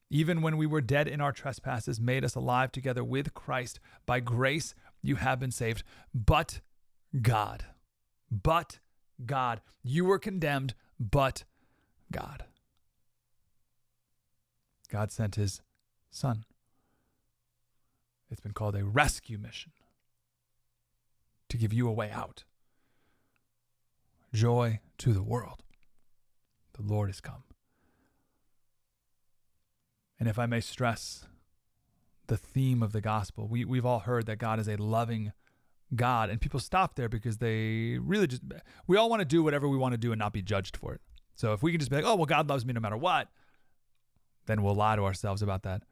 even 0.10 0.42
when 0.42 0.58
we 0.58 0.66
were 0.66 0.82
dead 0.82 1.08
in 1.08 1.22
our 1.22 1.32
trespasses, 1.32 2.02
made 2.02 2.26
us 2.26 2.34
alive 2.34 2.72
together 2.72 3.04
with 3.04 3.36
Christ. 3.36 3.80
By 4.08 4.22
grace 4.22 4.74
you 5.04 5.18
have 5.18 5.40
been 5.40 5.52
saved. 5.52 5.84
But 6.16 6.62
God, 7.22 7.66
but 8.32 8.80
God. 9.24 9.62
You 9.84 10.06
were 10.06 10.18
condemned, 10.18 10.74
but 11.00 11.44
God. 12.12 12.46
God 14.90 15.12
sent 15.12 15.36
his 15.36 15.62
son. 16.10 16.44
It's 18.32 18.42
been 18.42 18.54
called 18.54 18.76
a 18.76 18.84
rescue 18.84 19.38
mission 19.38 19.74
to 21.50 21.58
give 21.58 21.72
you 21.72 21.88
a 21.88 21.94
way 21.94 22.10
out. 22.10 22.46
Joy 24.34 24.80
to 24.98 25.14
the 25.14 25.22
world. 25.22 25.62
The 26.78 26.84
Lord 26.84 27.10
has 27.10 27.22
come. 27.22 27.44
And 30.20 30.28
if 30.30 30.40
I 30.40 30.46
may 30.46 30.62
stress 30.62 31.26
the 32.28 32.38
theme 32.38 32.84
of 32.84 32.92
the 32.92 33.02
gospel, 33.02 33.48
we, 33.48 33.66
we've 33.66 33.86
all 33.86 34.00
heard 34.00 34.26
that 34.28 34.38
God 34.38 34.60
is 34.60 34.68
a 34.68 34.76
loving 34.76 35.32
God. 35.96 36.30
And 36.30 36.42
people 36.42 36.60
stop 36.60 36.96
there 36.96 37.10
because 37.10 37.38
they 37.38 37.98
really 38.00 38.28
just, 38.28 38.42
we 38.88 38.98
all 38.98 39.10
want 39.10 39.22
to 39.22 39.26
do 39.26 39.44
whatever 39.44 39.68
we 39.68 39.78
want 39.78 39.94
to 39.94 39.98
do 39.98 40.12
and 40.12 40.20
not 40.20 40.34
be 40.34 40.42
judged 40.42 40.78
for 40.78 40.94
it. 40.94 41.02
So 41.36 41.54
if 41.54 41.62
we 41.62 41.72
can 41.72 41.80
just 41.80 41.92
be 41.92 41.98
like, 41.98 42.06
oh, 42.06 42.16
well, 42.16 42.26
God 42.26 42.50
loves 42.50 42.66
me 42.66 42.74
no 42.74 42.80
matter 42.80 42.98
what, 42.98 43.30
then 44.48 44.64
we'll 44.64 44.76
lie 44.76 44.96
to 44.96 45.04
ourselves 45.04 45.42
about 45.42 45.64
that 45.64 45.84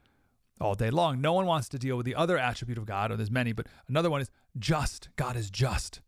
all 0.60 0.76
day 0.76 0.90
long. 0.90 1.22
No 1.22 1.34
one 1.34 1.46
wants 1.46 1.70
to 1.70 1.78
deal 1.78 1.98
with 1.98 2.06
the 2.06 2.16
other 2.16 2.38
attribute 2.38 2.78
of 2.78 2.86
God, 2.86 3.12
or 3.12 3.18
there's 3.18 3.32
many, 3.32 3.52
but 3.52 3.68
another 3.88 4.10
one 4.10 4.22
is 4.22 4.32
just. 4.58 5.10
God 5.16 5.36
is 5.36 5.50
just. 5.50 6.02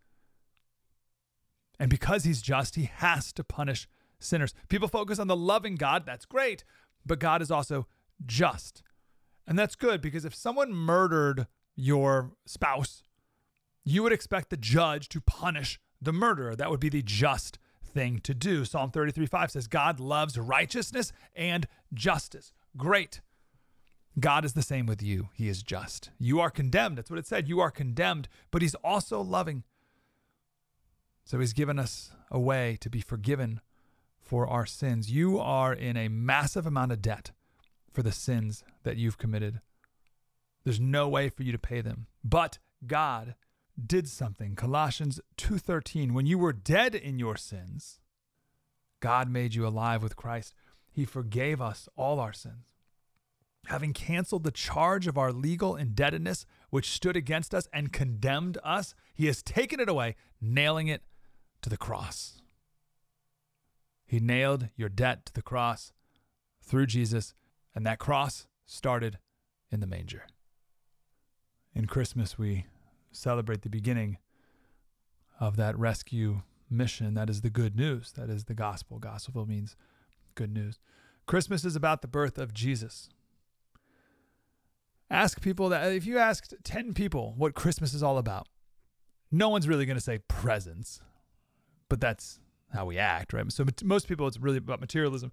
And 1.79 1.89
because 1.89 2.24
he's 2.24 2.41
just, 2.41 2.75
he 2.75 2.89
has 2.96 3.31
to 3.34 3.43
punish 3.43 3.88
sinners. 4.19 4.53
People 4.69 4.88
focus 4.88 5.19
on 5.19 5.27
the 5.27 5.36
loving 5.36 5.75
God, 5.75 6.05
that's 6.05 6.25
great, 6.25 6.63
but 7.05 7.19
God 7.19 7.41
is 7.41 7.51
also 7.51 7.88
just. 8.25 8.83
And 9.45 9.57
that's 9.57 9.75
good 9.75 10.01
because 10.01 10.25
if 10.25 10.36
someone 10.36 10.74
murdered 10.74 11.47
your 11.75 12.31
spouse 12.45 13.03
you 13.88 14.03
would 14.03 14.12
expect 14.12 14.50
the 14.50 14.57
judge 14.57 15.07
to 15.07 15.21
punish 15.21 15.79
the 16.01 16.12
murderer. 16.12 16.57
That 16.57 16.69
would 16.69 16.81
be 16.81 16.89
the 16.89 17.01
just 17.01 17.57
thing 17.81 18.19
to 18.19 18.33
do. 18.33 18.65
Psalm 18.65 18.91
33 18.91 19.25
5 19.25 19.51
says, 19.51 19.67
God 19.67 20.01
loves 20.01 20.38
righteousness 20.38 21.13
and 21.33 21.67
justice. 21.93 22.51
Great. 22.75 23.21
God 24.19 24.43
is 24.43 24.53
the 24.53 24.62
same 24.62 24.88
with 24.88 25.01
you. 25.01 25.29
He 25.33 25.47
is 25.47 25.63
just. 25.63 26.09
You 26.19 26.41
are 26.41 26.50
condemned. 26.50 26.97
That's 26.97 27.09
what 27.09 27.19
it 27.19 27.27
said. 27.27 27.47
You 27.47 27.62
are 27.62 27.71
condemned, 27.71 28.27
but 28.51 28.62
He's 28.62 28.75
also 28.75 29.21
loving. 29.21 29.63
So 31.24 31.39
He's 31.39 31.53
given 31.53 31.79
us 31.79 32.12
a 32.29 32.39
way 32.39 32.77
to 32.81 32.89
be 32.89 33.00
forgiven 33.00 33.62
for 34.27 34.48
our 34.48 34.65
sins. 34.65 35.10
You 35.10 35.39
are 35.39 35.74
in 35.74 35.96
a 35.96 36.10
massive 36.10 36.65
amount 36.65 36.91
of 36.91 37.01
debt 37.01 37.31
for 37.93 38.03
the 38.03 38.12
sins 38.12 38.63
that 38.84 38.98
you've 38.98 39.17
committed. 39.17 39.62
There's 40.63 40.79
no 40.79 41.07
way 41.07 41.29
for 41.29 41.43
you 41.43 41.51
to 41.53 41.57
pay 41.57 41.81
them. 41.81 42.07
But 42.24 42.60
God 42.86 43.36
did 43.84 44.07
something. 44.07 44.55
Colossians 44.55 45.22
2:13 45.38 46.13
When 46.13 46.25
you 46.25 46.38
were 46.38 46.53
dead 46.53 46.93
in 46.93 47.19
your 47.19 47.38
sins, 47.38 48.00
God 49.00 49.29
made 49.29 49.55
you 49.55 49.65
alive 49.65 50.03
with 50.03 50.15
Christ. 50.15 50.53
He 50.91 51.05
forgave 51.05 51.62
us 51.62 51.88
all 51.96 52.19
our 52.19 52.34
sins. 52.34 52.65
Having 53.67 53.93
canceled 53.93 54.43
the 54.43 54.51
charge 54.51 55.07
of 55.07 55.17
our 55.17 55.31
legal 55.31 55.75
indebtedness 55.75 56.46
which 56.69 56.91
stood 56.91 57.15
against 57.15 57.53
us 57.53 57.67
and 57.72 57.93
condemned 57.93 58.57
us, 58.63 58.96
he 59.13 59.27
has 59.27 59.43
taken 59.43 59.79
it 59.79 59.89
away, 59.89 60.15
nailing 60.41 60.88
it 60.88 61.03
to 61.62 61.69
the 61.69 61.77
cross. 61.77 62.37
He 64.07 64.21
nailed 64.21 64.69
your 64.77 64.89
debt 64.89 65.25
to 65.25 65.33
the 65.33 65.41
cross 65.41 65.91
through 66.63 66.87
Jesus, 66.87 67.33
and 67.75 67.85
that 67.85 67.99
cross 67.99 68.47
started 68.65 69.19
in 69.69 69.81
the 69.81 69.87
manger. 69.87 70.23
In 71.75 71.85
Christmas, 71.85 72.37
we 72.37 72.65
celebrate 73.11 73.61
the 73.61 73.69
beginning 73.69 74.17
of 75.39 75.57
that 75.57 75.77
rescue 75.77 76.41
mission. 76.69 77.13
That 77.13 77.29
is 77.29 77.41
the 77.41 77.49
good 77.49 77.75
news. 77.75 78.13
That 78.13 78.29
is 78.29 78.45
the 78.45 78.53
gospel. 78.53 78.97
Gospel 78.97 79.45
means 79.45 79.75
good 80.35 80.53
news. 80.53 80.79
Christmas 81.25 81.65
is 81.65 81.75
about 81.75 82.01
the 82.01 82.07
birth 82.07 82.37
of 82.37 82.53
Jesus. 82.53 83.09
Ask 85.09 85.41
people 85.41 85.69
that 85.69 85.91
if 85.91 86.05
you 86.05 86.17
asked 86.17 86.53
10 86.63 86.93
people 86.93 87.33
what 87.37 87.55
Christmas 87.55 87.93
is 87.93 88.01
all 88.01 88.17
about, 88.17 88.47
no 89.31 89.49
one's 89.49 89.67
really 89.67 89.85
going 89.85 89.97
to 89.97 90.03
say 90.03 90.19
presents, 90.29 91.01
but 91.89 91.99
that's 91.99 92.39
how 92.74 92.86
we 92.86 92.97
act, 92.97 93.33
right? 93.33 93.51
So 93.51 93.65
most 93.83 94.07
people, 94.07 94.27
it's 94.27 94.39
really 94.39 94.57
about 94.57 94.81
materialism. 94.81 95.31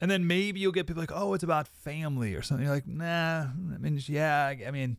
And 0.00 0.10
then 0.10 0.26
maybe 0.26 0.60
you'll 0.60 0.72
get 0.72 0.86
people 0.86 1.02
like, 1.02 1.12
oh, 1.12 1.34
it's 1.34 1.42
about 1.42 1.66
family 1.66 2.34
or 2.34 2.42
something. 2.42 2.64
You're 2.64 2.74
like, 2.74 2.86
nah, 2.86 3.46
I 3.74 3.78
mean, 3.78 4.00
yeah, 4.06 4.54
I 4.66 4.70
mean, 4.70 4.96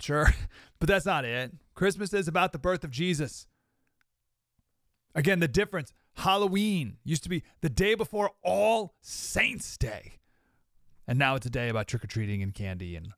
Sure, 0.00 0.28
but 0.78 0.88
that's 0.88 1.06
not 1.06 1.24
it. 1.24 1.52
Christmas 1.74 2.12
is 2.12 2.28
about 2.28 2.52
the 2.52 2.58
birth 2.58 2.84
of 2.84 2.90
Jesus. 2.90 3.46
Again, 5.14 5.40
the 5.40 5.48
difference 5.48 5.92
Halloween 6.14 6.96
used 7.04 7.22
to 7.22 7.28
be 7.28 7.42
the 7.60 7.70
day 7.70 7.94
before 7.94 8.32
All 8.42 8.94
Saints 9.00 9.76
Day. 9.76 10.18
And 11.06 11.18
now 11.18 11.34
it's 11.34 11.46
a 11.46 11.50
day 11.50 11.68
about 11.68 11.88
trick 11.88 12.04
or 12.04 12.06
treating 12.06 12.42
and 12.42 12.54
candy 12.54 12.96
and 12.96 13.12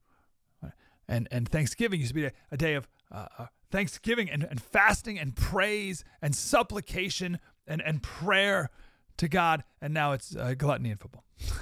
and 1.06 1.28
and 1.30 1.49
Thanksgiving 1.49 2.00
used 2.00 2.14
to 2.14 2.14
be 2.14 2.30
a, 2.50 2.56
day 2.56 2.75
of 2.75 2.88
uh, 3.12 3.26
uh, 3.38 3.47
Thanksgiving 3.71 4.30
and, 4.30 4.42
and 4.42 4.61
fasting 4.61 5.18
and 5.18 5.37
praise 5.37 6.02
and 6.23 6.35
supplication 6.35 7.38
and 7.66 7.83
and 7.83 8.02
prayer 8.02 8.71
to 9.16 9.28
God. 9.28 9.64
And 9.80 9.94
now 9.94 10.12
it's 10.12 10.35
uh, 10.35 10.54
gluttony 10.54 10.90
and 10.90 11.00
football. 11.00 11.25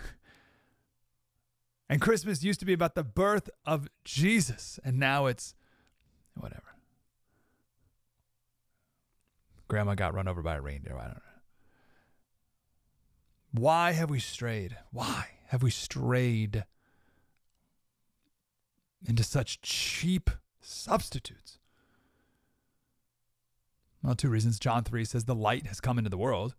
And 1.92 2.00
Christmas 2.00 2.42
used 2.42 2.58
to 2.60 2.64
be 2.64 2.72
about 2.72 2.94
the 2.94 3.04
birth 3.04 3.50
of 3.66 3.86
Jesus, 4.02 4.80
and 4.82 4.98
now 4.98 5.26
it's 5.26 5.54
whatever. 6.34 6.74
Grandma 9.68 9.94
got 9.94 10.14
run 10.14 10.26
over 10.26 10.40
by 10.40 10.54
a 10.54 10.62
reindeer. 10.62 10.96
I 10.96 11.04
don't 11.04 11.16
know. 11.16 11.20
Why 13.52 13.92
have 13.92 14.08
we 14.08 14.20
strayed? 14.20 14.78
Why 14.90 15.26
have 15.48 15.62
we 15.62 15.70
strayed 15.70 16.64
into 19.06 19.22
such 19.22 19.60
cheap 19.60 20.30
substitutes? 20.62 21.58
Well, 24.02 24.14
two 24.14 24.28
reasons. 24.28 24.58
John 24.58 24.84
3 24.84 25.04
says 25.04 25.24
the 25.24 25.34
light 25.34 25.66
has 25.66 25.80
come 25.80 25.98
into 25.98 26.10
the 26.10 26.16
world, 26.16 26.54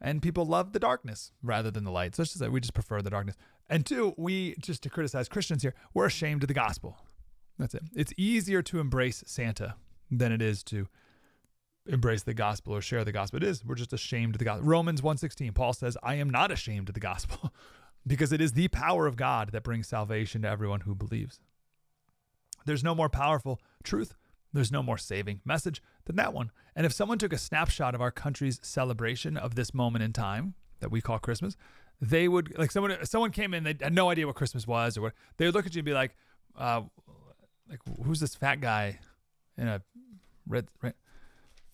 and 0.00 0.22
people 0.22 0.44
love 0.44 0.72
the 0.72 0.78
darkness 0.78 1.32
rather 1.42 1.70
than 1.70 1.84
the 1.84 1.90
light. 1.90 2.16
So 2.16 2.22
it's 2.22 2.32
just 2.32 2.40
that 2.40 2.52
we 2.52 2.60
just 2.60 2.74
prefer 2.74 3.00
the 3.00 3.10
darkness. 3.10 3.36
And 3.68 3.84
two, 3.84 4.14
we, 4.16 4.54
just 4.58 4.82
to 4.84 4.90
criticize 4.90 5.28
Christians 5.28 5.62
here, 5.62 5.74
we're 5.94 6.06
ashamed 6.06 6.42
of 6.42 6.48
the 6.48 6.54
gospel. 6.54 6.98
That's 7.58 7.74
it. 7.74 7.82
It's 7.94 8.12
easier 8.16 8.62
to 8.62 8.80
embrace 8.80 9.22
Santa 9.26 9.74
than 10.10 10.32
it 10.32 10.40
is 10.40 10.62
to 10.64 10.88
embrace 11.86 12.22
the 12.22 12.34
gospel 12.34 12.74
or 12.74 12.80
share 12.80 13.04
the 13.04 13.12
gospel. 13.12 13.38
It 13.38 13.44
is. 13.44 13.64
We're 13.64 13.74
just 13.74 13.92
ashamed 13.92 14.34
of 14.34 14.38
the 14.38 14.44
gospel. 14.44 14.66
Romans 14.66 15.02
1:16, 15.02 15.52
Paul 15.54 15.72
says, 15.72 15.96
"I 16.02 16.14
am 16.14 16.30
not 16.30 16.50
ashamed 16.50 16.88
of 16.88 16.94
the 16.94 17.00
gospel, 17.00 17.52
because 18.06 18.32
it 18.32 18.40
is 18.40 18.52
the 18.52 18.68
power 18.68 19.06
of 19.06 19.16
God 19.16 19.50
that 19.52 19.64
brings 19.64 19.88
salvation 19.88 20.42
to 20.42 20.48
everyone 20.48 20.82
who 20.82 20.94
believes." 20.94 21.40
There's 22.64 22.84
no 22.84 22.94
more 22.94 23.08
powerful 23.08 23.60
truth, 23.82 24.14
there's 24.52 24.72
no 24.72 24.82
more 24.82 24.98
saving 24.98 25.40
message 25.44 25.82
than 26.06 26.16
that 26.16 26.32
one. 26.32 26.50
And 26.74 26.86
if 26.86 26.92
someone 26.92 27.18
took 27.18 27.32
a 27.32 27.38
snapshot 27.38 27.94
of 27.94 28.00
our 28.00 28.10
country's 28.10 28.58
celebration 28.62 29.36
of 29.36 29.54
this 29.54 29.74
moment 29.74 30.02
in 30.04 30.12
time 30.12 30.54
that 30.80 30.90
we 30.90 31.00
call 31.00 31.18
Christmas, 31.18 31.56
they 32.00 32.28
would 32.28 32.56
like 32.56 32.70
someone 32.70 32.96
someone 33.04 33.30
came 33.30 33.52
in 33.52 33.64
they 33.64 33.74
had 33.80 33.92
no 33.92 34.08
idea 34.08 34.26
what 34.26 34.36
Christmas 34.36 34.66
was 34.66 34.96
or 34.96 35.02
what 35.02 35.12
they 35.36 35.46
would 35.46 35.54
look 35.54 35.66
at 35.66 35.74
you 35.74 35.80
and 35.80 35.86
be 35.86 35.92
like, 35.92 36.14
uh, 36.56 36.82
like 37.68 37.80
who's 38.04 38.20
this 38.20 38.34
fat 38.34 38.60
guy 38.60 38.98
in 39.56 39.68
a 39.68 39.82
red, 40.46 40.68
and 40.82 40.94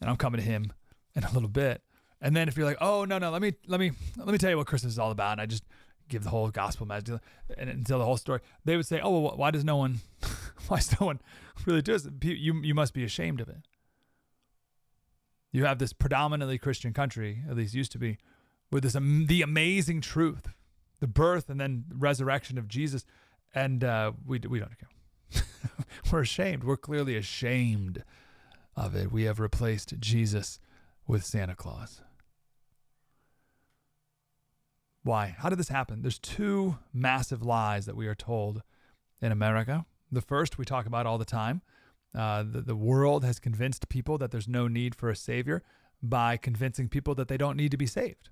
I'm 0.02 0.16
coming 0.16 0.40
to 0.40 0.46
him 0.46 0.72
in 1.14 1.24
a 1.24 1.32
little 1.32 1.48
bit. 1.48 1.82
And 2.20 2.34
then 2.34 2.48
if 2.48 2.56
you're 2.56 2.66
like, 2.66 2.78
oh 2.80 3.04
no 3.04 3.18
no, 3.18 3.30
let 3.30 3.42
me 3.42 3.52
let 3.66 3.78
me 3.78 3.92
let 4.16 4.28
me 4.28 4.38
tell 4.38 4.50
you 4.50 4.56
what 4.56 4.66
Christmas 4.66 4.94
is 4.94 4.98
all 4.98 5.10
about, 5.10 5.32
and 5.32 5.40
I 5.40 5.46
just 5.46 5.64
give 6.08 6.24
the 6.24 6.30
whole 6.30 6.50
gospel 6.50 6.86
message 6.86 7.10
and, 7.56 7.70
and 7.70 7.86
tell 7.86 7.98
the 7.98 8.04
whole 8.04 8.16
story, 8.16 8.40
they 8.64 8.76
would 8.76 8.86
say, 8.86 9.00
oh 9.02 9.20
well, 9.20 9.36
why 9.36 9.50
does 9.50 9.64
no 9.64 9.76
one, 9.76 10.00
why 10.68 10.78
does 10.78 10.92
no 11.00 11.06
one 11.06 11.20
really 11.66 11.82
do 11.82 11.96
this? 11.96 12.08
You 12.22 12.60
you 12.62 12.74
must 12.74 12.94
be 12.94 13.04
ashamed 13.04 13.40
of 13.40 13.48
it. 13.48 13.66
You 15.52 15.64
have 15.66 15.78
this 15.78 15.92
predominantly 15.92 16.58
Christian 16.58 16.92
country, 16.92 17.42
at 17.48 17.56
least 17.56 17.74
used 17.74 17.92
to 17.92 17.98
be, 17.98 18.18
with 18.72 18.82
this 18.82 18.96
um, 18.96 19.26
the 19.26 19.42
amazing 19.42 20.00
truth, 20.00 20.48
the 21.00 21.06
birth 21.06 21.48
and 21.48 21.60
then 21.60 21.84
resurrection 21.90 22.58
of 22.58 22.66
Jesus, 22.66 23.04
and 23.54 23.84
uh, 23.84 24.12
we 24.26 24.40
we 24.40 24.58
don't 24.58 24.72
care. 24.78 25.44
We're 26.12 26.22
ashamed. 26.22 26.64
We're 26.64 26.76
clearly 26.76 27.16
ashamed 27.16 28.02
of 28.76 28.94
it. 28.94 29.12
We 29.12 29.24
have 29.24 29.38
replaced 29.38 29.94
Jesus 30.00 30.58
with 31.06 31.24
Santa 31.24 31.54
Claus. 31.54 32.00
Why? 35.04 35.36
How 35.38 35.50
did 35.50 35.58
this 35.58 35.68
happen? 35.68 36.02
There's 36.02 36.18
two 36.18 36.78
massive 36.92 37.42
lies 37.42 37.86
that 37.86 37.96
we 37.96 38.06
are 38.06 38.14
told 38.14 38.62
in 39.20 39.30
America. 39.30 39.84
The 40.14 40.20
first 40.20 40.58
we 40.58 40.64
talk 40.64 40.86
about 40.86 41.06
all 41.06 41.18
the 41.18 41.24
time. 41.24 41.62
Uh, 42.16 42.44
the, 42.44 42.60
the 42.60 42.76
world 42.76 43.24
has 43.24 43.40
convinced 43.40 43.88
people 43.88 44.18
that 44.18 44.30
there's 44.30 44.46
no 44.46 44.68
need 44.68 44.94
for 44.94 45.10
a 45.10 45.16
savior 45.16 45.62
by 46.00 46.36
convincing 46.36 46.88
people 46.88 47.14
that 47.16 47.28
they 47.28 47.36
don't 47.36 47.56
need 47.56 47.72
to 47.72 47.76
be 47.76 47.86
saved 47.86 48.28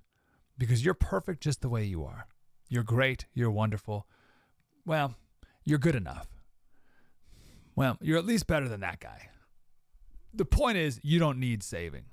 because 0.57 0.85
you're 0.85 0.93
perfect 0.93 1.43
just 1.43 1.61
the 1.61 1.69
way 1.69 1.83
you 1.83 2.03
are. 2.03 2.27
You're 2.69 2.83
great. 2.83 3.25
You're 3.33 3.51
wonderful. 3.51 4.07
Well, 4.85 5.15
you're 5.65 5.79
good 5.79 5.95
enough. 5.95 6.27
Well, 7.75 7.97
you're 8.01 8.17
at 8.17 8.25
least 8.25 8.47
better 8.47 8.69
than 8.69 8.79
that 8.79 8.99
guy 8.99 9.29
the 10.33 10.45
point 10.45 10.77
is, 10.77 10.99
you 11.03 11.19
don't 11.19 11.39
need 11.39 11.61
saving. 11.63 12.05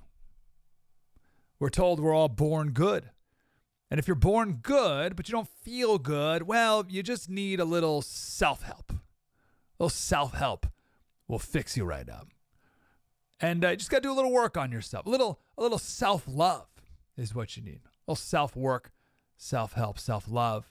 We're 1.59 1.69
told 1.69 1.99
we're 1.99 2.13
all 2.13 2.29
born 2.29 2.71
good. 2.71 3.09
And 3.89 3.99
if 3.99 4.07
you're 4.07 4.15
born 4.15 4.59
good, 4.61 5.15
but 5.15 5.27
you 5.27 5.33
don't 5.33 5.49
feel 5.49 5.97
good, 5.97 6.43
well, 6.43 6.85
you 6.87 7.03
just 7.03 7.29
need 7.29 7.59
a 7.59 7.65
little 7.65 8.01
self 8.01 8.63
help. 8.63 8.93
Little 9.81 9.89
self 9.89 10.35
help 10.35 10.67
will 11.27 11.39
fix 11.39 11.75
you 11.75 11.85
right 11.85 12.07
up. 12.07 12.27
And 13.39 13.65
uh, 13.65 13.75
just 13.75 13.89
got 13.89 13.97
to 13.97 14.01
do 14.03 14.11
a 14.11 14.13
little 14.13 14.31
work 14.31 14.55
on 14.55 14.71
yourself. 14.71 15.07
A 15.07 15.09
little, 15.09 15.39
a 15.57 15.63
little 15.63 15.79
self 15.79 16.25
love 16.27 16.67
is 17.17 17.33
what 17.33 17.57
you 17.57 17.63
need. 17.63 17.79
A 17.83 18.11
little 18.11 18.15
self 18.15 18.55
work, 18.55 18.91
self 19.37 19.73
help, 19.73 19.97
self 19.97 20.29
love. 20.29 20.69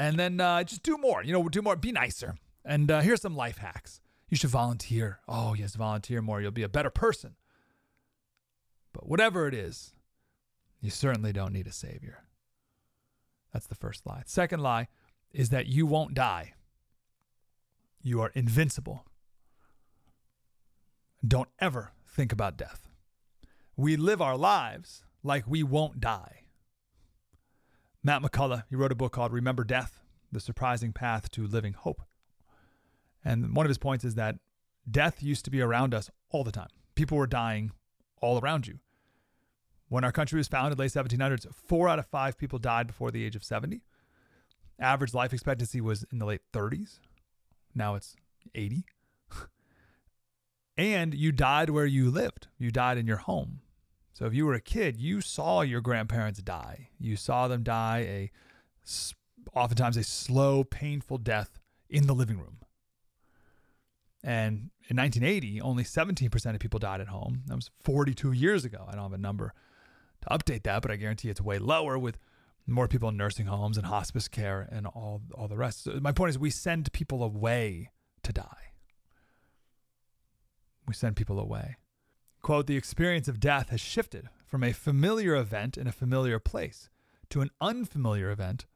And 0.00 0.18
then 0.18 0.40
uh, 0.40 0.64
just 0.64 0.82
do 0.82 0.98
more. 0.98 1.22
You 1.22 1.32
know, 1.32 1.48
do 1.48 1.62
more, 1.62 1.76
be 1.76 1.92
nicer. 1.92 2.34
And 2.64 2.90
uh, 2.90 3.02
here's 3.02 3.22
some 3.22 3.36
life 3.36 3.58
hacks. 3.58 4.00
You 4.28 4.36
should 4.36 4.50
volunteer. 4.50 5.20
Oh, 5.28 5.54
yes, 5.54 5.76
volunteer 5.76 6.20
more. 6.20 6.40
You'll 6.40 6.50
be 6.50 6.64
a 6.64 6.68
better 6.68 6.90
person. 6.90 7.36
But 8.92 9.08
whatever 9.08 9.46
it 9.46 9.54
is, 9.54 9.92
you 10.80 10.90
certainly 10.90 11.32
don't 11.32 11.52
need 11.52 11.68
a 11.68 11.72
savior. 11.72 12.24
That's 13.52 13.68
the 13.68 13.76
first 13.76 14.04
lie. 14.06 14.24
Second 14.26 14.60
lie 14.60 14.88
is 15.32 15.50
that 15.50 15.68
you 15.68 15.86
won't 15.86 16.14
die. 16.14 16.54
You 18.02 18.20
are 18.22 18.30
invincible. 18.34 19.04
Don't 21.26 21.50
ever 21.58 21.92
think 22.08 22.32
about 22.32 22.56
death. 22.56 22.88
We 23.76 23.96
live 23.96 24.22
our 24.22 24.36
lives 24.36 25.04
like 25.22 25.46
we 25.46 25.62
won't 25.62 26.00
die. 26.00 26.44
Matt 28.02 28.22
McCullough, 28.22 28.64
he 28.70 28.76
wrote 28.76 28.92
a 28.92 28.96
book 28.96 29.12
called 29.12 29.32
Remember 29.32 29.64
Death 29.64 30.00
The 30.32 30.40
Surprising 30.40 30.92
Path 30.94 31.30
to 31.32 31.46
Living 31.46 31.74
Hope. 31.74 32.02
And 33.22 33.54
one 33.54 33.66
of 33.66 33.70
his 33.70 33.76
points 33.76 34.04
is 34.04 34.14
that 34.14 34.36
death 34.90 35.22
used 35.22 35.44
to 35.44 35.50
be 35.50 35.60
around 35.60 35.92
us 35.92 36.10
all 36.30 36.42
the 36.42 36.52
time. 36.52 36.70
People 36.94 37.18
were 37.18 37.26
dying 37.26 37.72
all 38.22 38.40
around 38.40 38.66
you. 38.66 38.78
When 39.88 40.04
our 40.04 40.12
country 40.12 40.38
was 40.38 40.48
founded, 40.48 40.78
late 40.78 40.92
1700s, 40.92 41.52
four 41.54 41.88
out 41.88 41.98
of 41.98 42.06
five 42.06 42.38
people 42.38 42.58
died 42.58 42.86
before 42.86 43.10
the 43.10 43.24
age 43.24 43.36
of 43.36 43.44
70. 43.44 43.82
Average 44.78 45.12
life 45.12 45.34
expectancy 45.34 45.82
was 45.82 46.06
in 46.10 46.18
the 46.18 46.24
late 46.24 46.40
30s. 46.54 47.00
Now 47.74 47.94
it's 47.94 48.16
80. 48.54 48.84
and 50.76 51.14
you 51.14 51.32
died 51.32 51.70
where 51.70 51.86
you 51.86 52.10
lived, 52.10 52.48
you 52.58 52.70
died 52.70 52.98
in 52.98 53.06
your 53.06 53.18
home. 53.18 53.60
So 54.12 54.26
if 54.26 54.34
you 54.34 54.44
were 54.44 54.54
a 54.54 54.60
kid, 54.60 55.00
you 55.00 55.20
saw 55.20 55.62
your 55.62 55.80
grandparents 55.80 56.42
die. 56.42 56.90
You 56.98 57.16
saw 57.16 57.48
them 57.48 57.62
die 57.62 57.98
a 58.00 58.30
oftentimes 59.54 59.96
a 59.96 60.02
slow, 60.02 60.62
painful 60.62 61.18
death 61.18 61.58
in 61.88 62.06
the 62.06 62.14
living 62.14 62.38
room. 62.38 62.58
And 64.22 64.70
in 64.88 64.96
1980, 64.96 65.62
only 65.62 65.84
17% 65.84 66.54
of 66.54 66.60
people 66.60 66.78
died 66.78 67.00
at 67.00 67.08
home. 67.08 67.42
That 67.46 67.54
was 67.54 67.70
42 67.82 68.32
years 68.32 68.64
ago. 68.64 68.84
I 68.86 68.92
don't 68.92 69.04
have 69.04 69.12
a 69.12 69.18
number 69.18 69.54
to 70.22 70.28
update 70.28 70.64
that, 70.64 70.82
but 70.82 70.90
I 70.90 70.96
guarantee 70.96 71.30
it's 71.30 71.40
way 71.40 71.58
lower 71.58 71.98
with 71.98 72.18
more 72.66 72.88
people 72.88 73.08
in 73.08 73.16
nursing 73.16 73.46
homes 73.46 73.76
and 73.76 73.86
hospice 73.86 74.28
care 74.28 74.68
and 74.70 74.86
all, 74.86 75.22
all 75.34 75.48
the 75.48 75.56
rest. 75.56 75.84
So 75.84 75.98
my 76.00 76.12
point 76.12 76.30
is, 76.30 76.38
we 76.38 76.50
send 76.50 76.92
people 76.92 77.22
away 77.22 77.90
to 78.22 78.32
die. 78.32 78.72
We 80.86 80.94
send 80.94 81.16
people 81.16 81.38
away. 81.38 81.76
Quote 82.42 82.66
The 82.66 82.76
experience 82.76 83.28
of 83.28 83.40
death 83.40 83.70
has 83.70 83.80
shifted 83.80 84.28
from 84.46 84.64
a 84.64 84.72
familiar 84.72 85.36
event 85.36 85.76
in 85.76 85.86
a 85.86 85.92
familiar 85.92 86.38
place 86.38 86.88
to 87.30 87.40
an 87.40 87.50
unfamiliar 87.60 88.30
event 88.30 88.66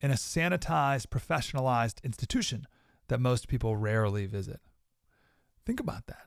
in 0.00 0.10
a 0.10 0.14
sanitized, 0.14 1.06
professionalized 1.06 2.02
institution 2.04 2.66
that 3.08 3.20
most 3.20 3.48
people 3.48 3.76
rarely 3.76 4.26
visit. 4.26 4.60
Think 5.64 5.80
about 5.80 6.06
that. 6.06 6.26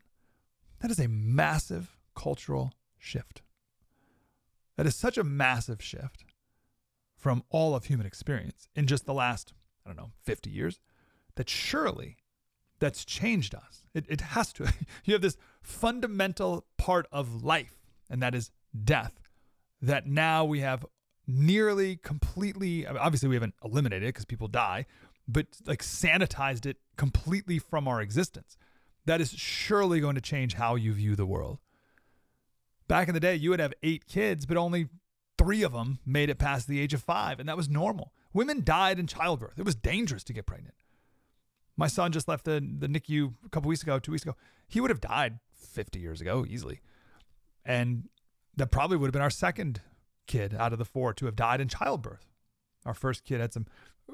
That 0.80 0.92
is 0.92 1.00
a 1.00 1.08
massive 1.08 1.98
cultural 2.16 2.74
shift. 2.98 3.42
That 4.78 4.86
is 4.86 4.96
such 4.96 5.18
a 5.18 5.24
massive 5.24 5.82
shift 5.82 6.24
from 7.26 7.42
all 7.50 7.74
of 7.74 7.86
human 7.86 8.06
experience 8.06 8.70
in 8.76 8.86
just 8.86 9.08
the 9.08 9.14
last, 9.14 9.52
I 9.84 9.90
don't 9.90 9.98
know, 9.98 10.12
50 10.26 10.52
years, 10.52 10.80
that 11.34 11.50
surely 11.50 12.18
that's 12.78 13.04
changed 13.04 13.56
us. 13.56 13.84
It, 13.96 14.06
it 14.08 14.22
has 14.22 14.54
to. 14.54 14.72
you 15.06 15.14
have 15.14 15.24
this 15.24 15.36
fundamental 15.60 16.68
part 16.78 17.08
of 17.12 17.44
life, 17.44 17.80
and 18.12 18.22
that 18.22 18.36
is 18.36 18.52
death, 18.84 19.20
that 19.82 20.06
now 20.06 20.46
we 20.46 20.60
have 20.60 20.86
nearly 21.26 21.96
completely, 21.96 22.86
obviously, 22.86 23.28
we 23.28 23.36
haven't 23.36 23.56
eliminated 23.64 24.04
it 24.04 24.10
because 24.10 24.26
people 24.26 24.48
die, 24.48 24.86
but 25.28 25.48
like 25.66 25.82
sanitized 25.82 26.68
it 26.68 26.78
completely 26.96 27.58
from 27.58 27.88
our 27.88 28.02
existence 28.02 28.56
that 29.06 29.20
is 29.20 29.32
surely 29.32 30.00
going 30.00 30.14
to 30.14 30.22
change 30.22 30.54
how 30.54 30.76
you 30.76 30.94
view 30.94 31.16
the 31.16 31.26
world. 31.26 31.58
Back 32.88 33.08
in 33.08 33.16
the 33.16 33.20
day, 33.20 33.34
you 33.34 33.50
would 33.50 33.60
have 33.60 33.74
eight 33.82 34.06
kids, 34.06 34.46
but 34.46 34.58
only 34.58 34.90
three 35.38 35.64
of 35.64 35.74
them 35.74 36.00
made 36.06 36.30
it 36.30 36.38
past 36.38 36.68
the 36.68 36.80
age 36.80 36.94
of 36.94 37.04
five, 37.04 37.40
and 37.40 37.48
that 37.50 37.58
was 37.58 37.70
normal. 37.70 38.14
Women 38.34 38.64
died 38.64 39.00
in 39.00 39.08
childbirth. 39.08 39.58
It 39.58 39.66
was 39.66 39.76
dangerous 39.76 40.24
to 40.26 40.34
get 40.34 40.46
pregnant. 40.46 40.76
My 41.78 41.88
son 41.88 42.12
just 42.12 42.28
left 42.28 42.46
the, 42.46 42.54
the 42.54 42.88
NICU 42.88 43.34
a 43.46 43.50
couple 43.50 43.70
weeks 43.70 43.84
ago, 43.84 44.00
two 44.00 44.12
weeks 44.12 44.24
ago. 44.24 44.36
He 44.68 44.80
would 44.80 44.90
have 44.90 45.02
died 45.02 45.40
50 45.54 46.00
years 46.00 46.22
ago 46.22 46.46
easily. 46.48 46.82
And 47.66 48.10
that 48.56 48.72
probably 48.72 48.98
would 48.98 49.08
have 49.08 49.14
been 49.14 49.22
our 49.22 49.30
second 49.30 49.82
kid 50.28 50.54
out 50.54 50.74
of 50.74 50.80
the 50.80 50.86
four 50.86 51.14
to 51.14 51.26
have 51.26 51.36
died 51.36 51.60
in 51.60 51.68
childbirth. 51.68 52.28
Our 52.86 52.94
first 52.94 53.26
kid 53.26 53.42
had 53.42 53.54
some 53.54 53.66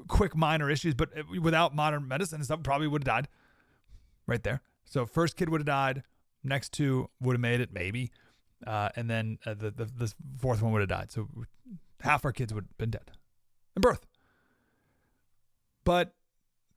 quick 0.08 0.34
minor 0.34 0.70
issues, 0.70 0.94
but 0.94 1.16
uh, 1.16 1.22
without 1.40 1.74
modern 1.74 2.08
medicine, 2.08 2.42
stuff 2.42 2.62
probably 2.62 2.88
would 2.88 3.02
have 3.02 3.14
died 3.14 3.28
right 4.26 4.42
there. 4.42 4.62
So 4.84 5.06
first 5.06 5.36
kid 5.36 5.48
would 5.48 5.60
have 5.60 5.66
died. 5.66 6.02
Next 6.42 6.72
two 6.72 7.10
would 7.20 7.34
have 7.34 7.40
made 7.40 7.60
it, 7.60 7.72
maybe. 7.72 8.10
Uh, 8.66 8.90
and 8.96 9.10
then 9.10 9.38
uh, 9.44 9.54
the, 9.54 9.70
the, 9.70 9.84
the 9.84 10.12
fourth 10.38 10.62
one 10.62 10.72
would 10.72 10.80
have 10.80 10.88
died. 10.88 11.10
So 11.10 11.28
half 12.00 12.24
our 12.24 12.32
kids 12.32 12.52
would 12.52 12.64
have 12.64 12.78
been 12.78 12.90
dead 12.90 13.12
in 13.76 13.80
birth. 13.80 14.06
But 15.84 16.14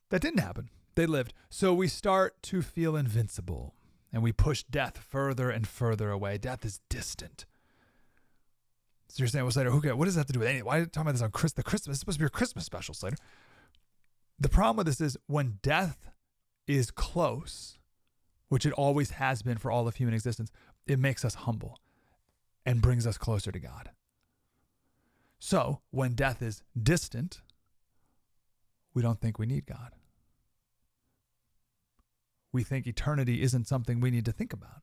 that 0.09 0.21
didn't 0.21 0.39
happen. 0.39 0.69
They 0.95 1.05
lived. 1.05 1.33
So 1.49 1.73
we 1.73 1.87
start 1.87 2.41
to 2.43 2.61
feel 2.61 2.95
invincible 2.95 3.75
and 4.13 4.23
we 4.23 4.31
push 4.31 4.63
death 4.63 4.97
further 4.97 5.49
and 5.49 5.67
further 5.67 6.09
away. 6.09 6.37
Death 6.37 6.63
is 6.65 6.79
distant. 6.89 7.45
So 9.09 9.21
you're 9.21 9.27
saying, 9.27 9.45
well, 9.45 9.51
Slater, 9.51 9.71
who, 9.71 9.95
what 9.95 10.05
does 10.05 10.15
that 10.15 10.21
have 10.21 10.27
to 10.27 10.33
do 10.33 10.39
with 10.39 10.47
anything? 10.47 10.65
Why 10.65 10.77
are 10.77 10.79
you 10.81 10.85
talking 10.85 11.03
about 11.03 11.13
this 11.13 11.21
on 11.21 11.31
Chris, 11.31 11.53
the 11.53 11.63
Christmas? 11.63 11.95
It's 11.95 11.99
supposed 11.99 12.17
to 12.17 12.23
be 12.23 12.27
a 12.27 12.29
Christmas 12.29 12.65
special, 12.65 12.93
Slater. 12.93 13.17
The 14.39 14.49
problem 14.49 14.77
with 14.77 14.87
this 14.87 14.99
is 14.99 15.17
when 15.27 15.59
death 15.61 16.09
is 16.67 16.91
close, 16.91 17.77
which 18.49 18.65
it 18.65 18.73
always 18.73 19.11
has 19.11 19.41
been 19.41 19.57
for 19.57 19.71
all 19.71 19.87
of 19.87 19.95
human 19.95 20.13
existence, 20.13 20.51
it 20.87 20.99
makes 20.99 21.25
us 21.25 21.35
humble 21.35 21.79
and 22.65 22.81
brings 22.81 23.05
us 23.05 23.17
closer 23.17 23.51
to 23.51 23.59
God. 23.59 23.91
So 25.39 25.81
when 25.91 26.13
death 26.13 26.41
is 26.41 26.63
distant, 26.81 27.41
we 28.93 29.01
don't 29.01 29.19
think 29.19 29.37
we 29.37 29.45
need 29.45 29.65
God. 29.65 29.91
We 32.51 32.63
think 32.63 32.87
eternity 32.87 33.41
isn't 33.41 33.67
something 33.67 33.99
we 33.99 34.11
need 34.11 34.25
to 34.25 34.31
think 34.31 34.53
about 34.53 34.81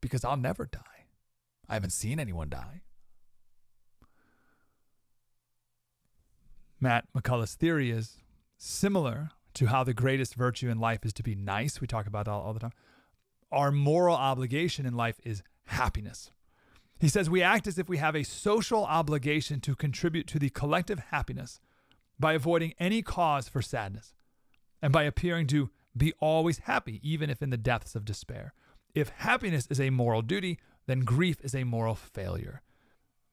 because 0.00 0.24
I'll 0.24 0.36
never 0.36 0.66
die. 0.66 0.80
I 1.68 1.74
haven't 1.74 1.90
seen 1.90 2.20
anyone 2.20 2.50
die. 2.50 2.82
Matt 6.78 7.06
McCullough's 7.16 7.54
theory 7.54 7.90
is 7.90 8.18
similar 8.58 9.30
to 9.54 9.66
how 9.66 9.82
the 9.82 9.94
greatest 9.94 10.34
virtue 10.34 10.68
in 10.68 10.78
life 10.78 11.04
is 11.04 11.14
to 11.14 11.22
be 11.22 11.34
nice. 11.34 11.80
We 11.80 11.86
talk 11.86 12.06
about 12.06 12.26
that 12.26 12.30
all, 12.30 12.42
all 12.42 12.52
the 12.52 12.60
time. 12.60 12.72
Our 13.52 13.70
moral 13.70 14.16
obligation 14.16 14.86
in 14.86 14.94
life 14.94 15.20
is 15.24 15.42
happiness. 15.66 16.30
He 16.98 17.08
says 17.08 17.28
we 17.28 17.42
act 17.42 17.66
as 17.66 17.78
if 17.78 17.88
we 17.88 17.98
have 17.98 18.16
a 18.16 18.22
social 18.22 18.84
obligation 18.84 19.60
to 19.60 19.74
contribute 19.74 20.26
to 20.28 20.38
the 20.38 20.50
collective 20.50 20.98
happiness 21.10 21.60
by 22.18 22.32
avoiding 22.32 22.74
any 22.78 23.02
cause 23.02 23.48
for 23.48 23.60
sadness 23.60 24.14
and 24.80 24.92
by 24.92 25.02
appearing 25.02 25.46
to 25.48 25.70
be 25.96 26.12
always 26.20 26.60
happy, 26.60 27.00
even 27.02 27.30
if 27.30 27.42
in 27.42 27.50
the 27.50 27.56
depths 27.56 27.94
of 27.94 28.04
despair. 28.04 28.54
If 28.94 29.10
happiness 29.10 29.66
is 29.70 29.80
a 29.80 29.90
moral 29.90 30.22
duty, 30.22 30.58
then 30.86 31.00
grief 31.00 31.38
is 31.42 31.54
a 31.54 31.64
moral 31.64 31.94
failure. 31.94 32.62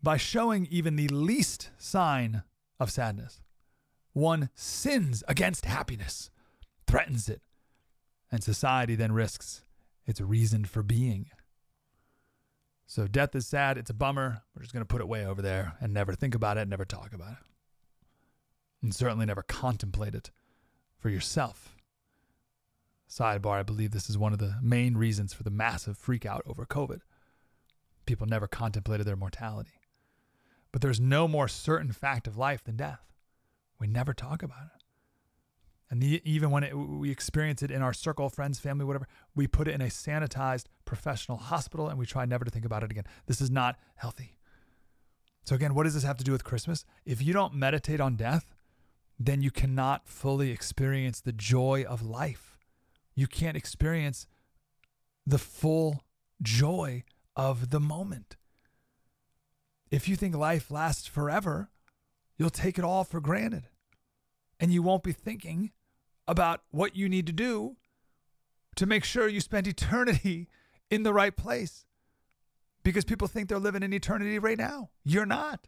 By 0.02 0.18
showing 0.18 0.68
even 0.70 0.96
the 0.96 1.08
least 1.08 1.70
sign 1.78 2.44
of 2.80 2.92
sadness, 2.92 3.42
one 4.12 4.50
sins 4.54 5.24
against 5.28 5.66
happiness, 5.66 6.30
threatens 6.86 7.30
it, 7.30 7.42
and 8.32 8.44
society 8.44 8.96
then 8.96 9.14
risks 9.14 9.64
its 10.06 10.20
a 10.20 10.26
reason 10.26 10.66
for 10.66 10.84
being. 10.84 11.28
So 12.86 13.08
death 13.08 13.36
is 13.36 13.48
sad, 13.48 13.78
it's 13.78 13.90
a 13.90 13.94
bummer. 13.94 14.44
We're 14.56 14.62
just 14.62 14.74
going 14.74 14.86
to 14.86 14.88
put 14.88 15.02
it 15.02 15.08
way 15.08 15.26
over 15.26 15.42
there 15.42 15.76
and 15.82 15.94
never 15.94 16.14
think 16.14 16.36
about 16.36 16.58
it, 16.58 16.68
never 16.68 16.86
talk 16.86 17.14
about 17.14 17.32
it. 17.32 17.38
And 18.82 18.94
certainly 18.94 19.26
never 19.26 19.42
contemplate 19.42 20.14
it 20.14 20.32
for 21.00 21.10
yourself. 21.10 21.76
Sidebar, 23.10 23.60
I 23.60 23.64
believe 23.64 23.92
this 23.92 24.10
is 24.10 24.18
one 24.18 24.34
of 24.34 24.40
the 24.40 24.58
main 24.62 24.98
reasons 24.98 25.34
for 25.34 25.44
the 25.44 25.50
massive 25.50 25.98
freakout 25.98 26.42
over 26.46 26.66
COVID. 26.66 27.00
People 28.06 28.28
never 28.28 28.48
contemplated 28.48 29.08
their 29.08 29.16
mortality. 29.16 29.80
But 30.72 30.82
there's 30.82 31.00
no 31.00 31.28
more 31.28 31.48
certain 31.48 31.92
fact 31.92 32.28
of 32.28 32.38
life 32.38 32.64
than 32.64 32.76
death. 32.76 33.14
We 33.80 33.88
never 33.88 34.14
talk 34.14 34.44
about 34.44 34.66
it. 34.76 34.83
And 35.90 36.02
the, 36.02 36.22
even 36.24 36.50
when 36.50 36.64
it, 36.64 36.76
we 36.76 37.12
experience 37.12 37.62
it 37.62 37.70
in 37.70 37.82
our 37.82 37.94
circle, 37.94 38.30
friends, 38.30 38.60
family, 38.60 38.86
whatever, 38.86 39.08
we 39.36 39.48
put 39.48 39.68
it 39.68 39.76
in 39.76 39.82
a 39.82 39.86
sanitized 39.88 40.66
professional 40.86 41.38
hospital 41.38 41.88
and 41.88 42.00
we 42.00 42.06
try 42.06 42.26
never 42.26 42.46
to 42.46 42.52
think 42.52 42.66
about 42.66 42.84
it 42.84 42.92
again. 42.92 43.06
This 43.28 43.42
is 43.42 43.52
not 43.52 43.78
healthy. 43.96 44.38
So, 45.46 45.56
again, 45.56 45.76
what 45.76 45.84
does 45.84 45.94
this 45.94 46.04
have 46.04 46.18
to 46.18 46.24
do 46.24 46.32
with 46.32 46.44
Christmas? 46.44 46.86
If 47.06 47.22
you 47.22 47.34
don't 47.34 47.54
meditate 47.54 48.00
on 48.00 48.16
death, 48.16 48.56
then 49.20 49.42
you 49.42 49.52
cannot 49.52 50.08
fully 50.08 50.52
experience 50.52 51.20
the 51.20 51.34
joy 51.34 51.86
of 51.88 52.02
life. 52.02 52.58
You 53.14 53.28
can't 53.28 53.58
experience 53.58 54.26
the 55.26 55.38
full 55.38 56.04
joy 56.42 57.04
of 57.36 57.70
the 57.70 57.80
moment. 57.80 58.36
If 59.92 60.08
you 60.08 60.16
think 60.16 60.36
life 60.36 60.72
lasts 60.72 61.08
forever, 61.08 61.70
you'll 62.38 62.50
take 62.50 62.80
it 62.80 62.84
all 62.84 63.04
for 63.04 63.20
granted. 63.20 63.70
And 64.64 64.72
you 64.72 64.82
won't 64.82 65.04
be 65.04 65.12
thinking 65.12 65.72
about 66.26 66.62
what 66.72 66.96
you 66.96 67.10
need 67.10 67.28
to 67.28 67.34
do 67.34 67.76
to 68.78 68.86
make 68.86 69.04
sure 69.04 69.28
you 69.28 69.42
spend 69.42 69.68
eternity 69.68 70.48
in 70.90 71.04
the 71.04 71.14
right 71.14 71.36
place. 71.36 71.86
Because 72.82 73.04
people 73.04 73.28
think 73.28 73.50
they're 73.50 73.60
living 73.60 73.84
in 73.84 73.92
eternity 73.92 74.40
right 74.40 74.58
now. 74.58 74.90
You're 75.04 75.26
not. 75.26 75.68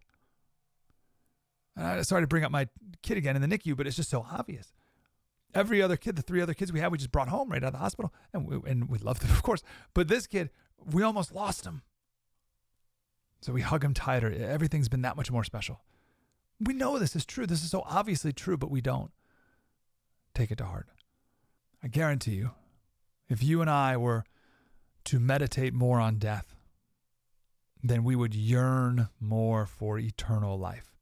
I 1.75 2.03
sorry 2.03 2.23
to 2.23 2.27
bring 2.27 2.45
up 2.45 2.51
my 2.51 2.69
kid 3.01 3.17
again 3.17 3.35
in 3.35 3.41
the 3.41 3.49
NICU, 3.49 3.75
but 3.75 3.85
it's 3.85 3.97
just 3.97 4.09
so 4.09 4.25
obvious. 4.31 4.71
Every 5.53 5.81
other 5.81 5.97
kid, 5.97 6.15
the 6.15 6.21
three 6.21 6.41
other 6.41 6.53
kids 6.53 6.71
we 6.71 6.79
had, 6.79 6.89
we 6.89 6.97
just 6.97 7.11
brought 7.11 7.27
home 7.27 7.49
right 7.49 7.61
out 7.61 7.67
of 7.67 7.73
the 7.73 7.79
hospital, 7.79 8.13
and 8.33 8.47
we, 8.47 8.69
and 8.69 8.87
we 8.87 8.97
loved 8.97 9.23
them, 9.23 9.31
of 9.35 9.43
course. 9.43 9.61
But 9.93 10.07
this 10.07 10.25
kid, 10.25 10.51
we 10.89 11.03
almost 11.03 11.33
lost 11.33 11.65
him. 11.65 11.81
So 13.41 13.51
we 13.51 13.61
hug 13.61 13.83
him 13.83 13.93
tighter. 13.93 14.31
Everything's 14.31 14.87
been 14.87 15.01
that 15.01 15.17
much 15.17 15.31
more 15.31 15.43
special. 15.43 15.81
We 16.59 16.73
know 16.73 16.97
this 16.97 17.15
is 17.15 17.25
true. 17.25 17.45
This 17.45 17.63
is 17.63 17.71
so 17.71 17.83
obviously 17.85 18.31
true, 18.31 18.57
but 18.57 18.71
we 18.71 18.81
don't 18.81 19.11
take 20.33 20.51
it 20.51 20.57
to 20.59 20.65
heart. 20.65 20.87
I 21.83 21.87
guarantee 21.87 22.35
you, 22.35 22.51
if 23.29 23.43
you 23.43 23.61
and 23.61 23.69
I 23.69 23.97
were 23.97 24.23
to 25.05 25.19
meditate 25.19 25.73
more 25.73 25.99
on 25.99 26.17
death, 26.17 26.55
then 27.83 28.03
we 28.03 28.15
would 28.15 28.33
yearn 28.33 29.09
more 29.19 29.65
for 29.65 29.99
eternal 29.99 30.57
life. 30.57 30.95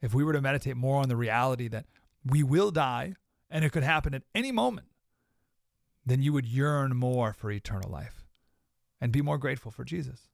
If 0.00 0.14
we 0.14 0.24
were 0.24 0.32
to 0.32 0.40
meditate 0.40 0.76
more 0.76 1.00
on 1.00 1.08
the 1.08 1.16
reality 1.16 1.68
that 1.68 1.86
we 2.24 2.42
will 2.42 2.70
die 2.70 3.14
and 3.50 3.64
it 3.64 3.70
could 3.70 3.82
happen 3.82 4.14
at 4.14 4.22
any 4.34 4.50
moment, 4.50 4.88
then 6.04 6.22
you 6.22 6.32
would 6.32 6.46
yearn 6.46 6.96
more 6.96 7.32
for 7.32 7.50
eternal 7.50 7.90
life 7.90 8.24
and 9.00 9.12
be 9.12 9.22
more 9.22 9.38
grateful 9.38 9.70
for 9.70 9.84
Jesus. 9.84 10.28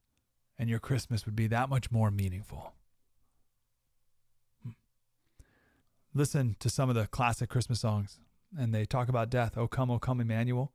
And 0.57 0.69
your 0.69 0.79
Christmas 0.79 1.25
would 1.25 1.35
be 1.35 1.47
that 1.47 1.69
much 1.69 1.91
more 1.91 2.11
meaningful. 2.11 2.73
Hmm. 4.63 4.71
Listen 6.19 6.57
to 6.59 6.69
some 6.69 6.89
of 6.89 6.97
the 6.97 7.07
classic 7.07 7.49
Christmas 7.49 7.79
songs 7.79 8.19
and 8.57 8.75
they 8.75 8.83
talk 8.83 9.07
about 9.07 9.29
death. 9.29 9.57
O 9.57 9.69
come, 9.69 9.89
O 9.89 9.99
come, 9.99 10.19
Emmanuel. 10.19 10.73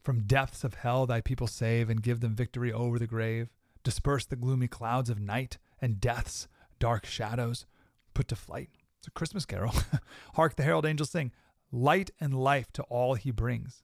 From 0.00 0.22
depths 0.22 0.64
of 0.64 0.76
hell 0.76 1.04
thy 1.04 1.20
people 1.20 1.46
save 1.46 1.90
and 1.90 2.02
give 2.02 2.20
them 2.20 2.34
victory 2.34 2.72
over 2.72 2.98
the 2.98 3.06
grave. 3.06 3.50
Disperse 3.84 4.24
the 4.24 4.34
gloomy 4.34 4.68
clouds 4.68 5.10
of 5.10 5.20
night 5.20 5.58
and 5.82 6.00
death's 6.00 6.48
dark 6.78 7.04
shadows 7.04 7.66
put 8.14 8.28
to 8.28 8.34
flight. 8.34 8.70
It's 8.98 9.08
a 9.08 9.10
Christmas 9.10 9.44
carol. 9.44 9.74
Hark 10.36 10.56
the 10.56 10.62
herald 10.62 10.86
angels 10.86 11.10
sing, 11.10 11.32
light 11.70 12.10
and 12.18 12.32
life 12.32 12.72
to 12.72 12.82
all 12.84 13.12
he 13.12 13.30
brings. 13.30 13.82